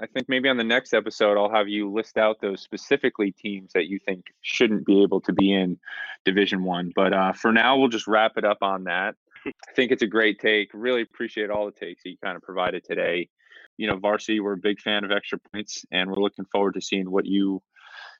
I 0.00 0.06
think 0.06 0.28
maybe 0.28 0.48
on 0.48 0.56
the 0.56 0.64
next 0.64 0.92
episode, 0.92 1.36
I'll 1.38 1.50
have 1.50 1.68
you 1.68 1.90
list 1.90 2.18
out 2.18 2.40
those 2.40 2.60
specifically 2.60 3.30
teams 3.30 3.72
that 3.74 3.86
you 3.86 4.00
think 4.04 4.24
shouldn't 4.42 4.84
be 4.84 5.02
able 5.02 5.20
to 5.20 5.32
be 5.32 5.52
in 5.52 5.78
Division 6.24 6.64
One. 6.64 6.92
But 6.94 7.12
uh, 7.12 7.32
for 7.32 7.52
now, 7.52 7.78
we'll 7.78 7.88
just 7.88 8.08
wrap 8.08 8.32
it 8.36 8.44
up 8.44 8.58
on 8.62 8.84
that. 8.84 9.14
I 9.46 9.72
think 9.74 9.92
it's 9.92 10.02
a 10.02 10.06
great 10.06 10.38
take. 10.40 10.70
Really 10.72 11.02
appreciate 11.02 11.50
all 11.50 11.66
the 11.66 11.72
takes 11.72 12.02
that 12.02 12.10
you 12.10 12.16
kind 12.22 12.36
of 12.36 12.42
provided 12.42 12.84
today. 12.84 13.28
You 13.76 13.88
know, 13.88 13.96
varsity, 13.96 14.40
we're 14.40 14.54
a 14.54 14.58
big 14.58 14.80
fan 14.80 15.04
of 15.04 15.10
extra 15.10 15.38
points, 15.52 15.84
and 15.90 16.08
we're 16.08 16.22
looking 16.22 16.44
forward 16.52 16.74
to 16.74 16.80
seeing 16.80 17.10
what 17.10 17.26
you 17.26 17.62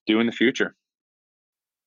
do 0.07 0.21
in 0.21 0.27
the 0.27 0.33
future. 0.33 0.75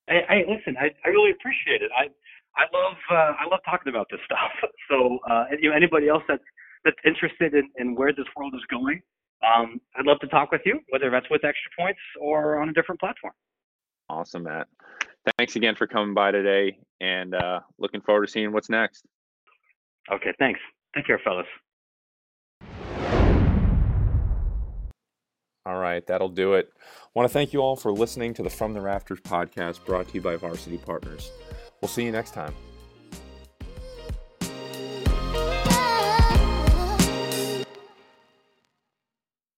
Hey, 0.07 0.21
hey 0.29 0.45
listen, 0.47 0.77
I, 0.79 0.89
I 1.05 1.09
really 1.09 1.31
appreciate 1.31 1.81
it. 1.81 1.91
I 1.95 2.07
I 2.55 2.65
love 2.73 2.97
uh, 3.11 3.33
I 3.39 3.47
love 3.49 3.59
talking 3.65 3.89
about 3.89 4.07
this 4.11 4.19
stuff. 4.25 4.51
So, 4.89 5.19
uh, 5.29 5.43
you 5.59 5.69
know, 5.69 5.75
anybody 5.75 6.07
else 6.07 6.23
that's 6.29 6.43
that's 6.85 6.95
interested 7.05 7.53
in, 7.53 7.69
in 7.77 7.93
where 7.93 8.13
this 8.13 8.25
world 8.37 8.53
is 8.55 8.61
going, 8.71 9.01
um, 9.45 9.81
I'd 9.97 10.05
love 10.05 10.19
to 10.21 10.27
talk 10.27 10.51
with 10.51 10.61
you, 10.63 10.79
whether 10.89 11.11
that's 11.11 11.29
with 11.29 11.43
extra 11.43 11.69
points 11.77 11.99
or 12.21 12.61
on 12.61 12.69
a 12.69 12.73
different 12.73 13.01
platform. 13.01 13.33
Awesome, 14.09 14.43
Matt. 14.43 14.67
Thanks 15.37 15.57
again 15.57 15.75
for 15.75 15.87
coming 15.87 16.13
by 16.13 16.31
today 16.31 16.79
and 17.01 17.35
uh, 17.35 17.59
looking 17.77 17.99
forward 17.99 18.25
to 18.25 18.31
seeing 18.31 18.53
what's 18.53 18.69
next. 18.69 19.05
Okay, 20.11 20.33
thanks. 20.39 20.59
Take 20.95 21.07
care, 21.07 21.19
fellas. 21.23 21.47
All 25.65 25.77
right, 25.77 26.05
that'll 26.07 26.29
do 26.29 26.53
it. 26.53 26.71
I 26.79 27.07
want 27.13 27.27
to 27.27 27.33
thank 27.33 27.51
you 27.51 27.59
all 27.59 27.75
for 27.75 27.91
listening 27.91 28.33
to 28.35 28.43
the 28.43 28.49
From 28.49 28.73
the 28.73 28.79
Rafters 28.79 29.19
podcast 29.19 29.83
brought 29.85 30.07
to 30.07 30.13
you 30.13 30.21
by 30.21 30.37
Varsity 30.37 30.77
Partners. 30.77 31.29
We'll 31.81 31.89
see 31.89 32.05
you 32.05 32.11
next 32.13 32.33
time. 32.33 32.53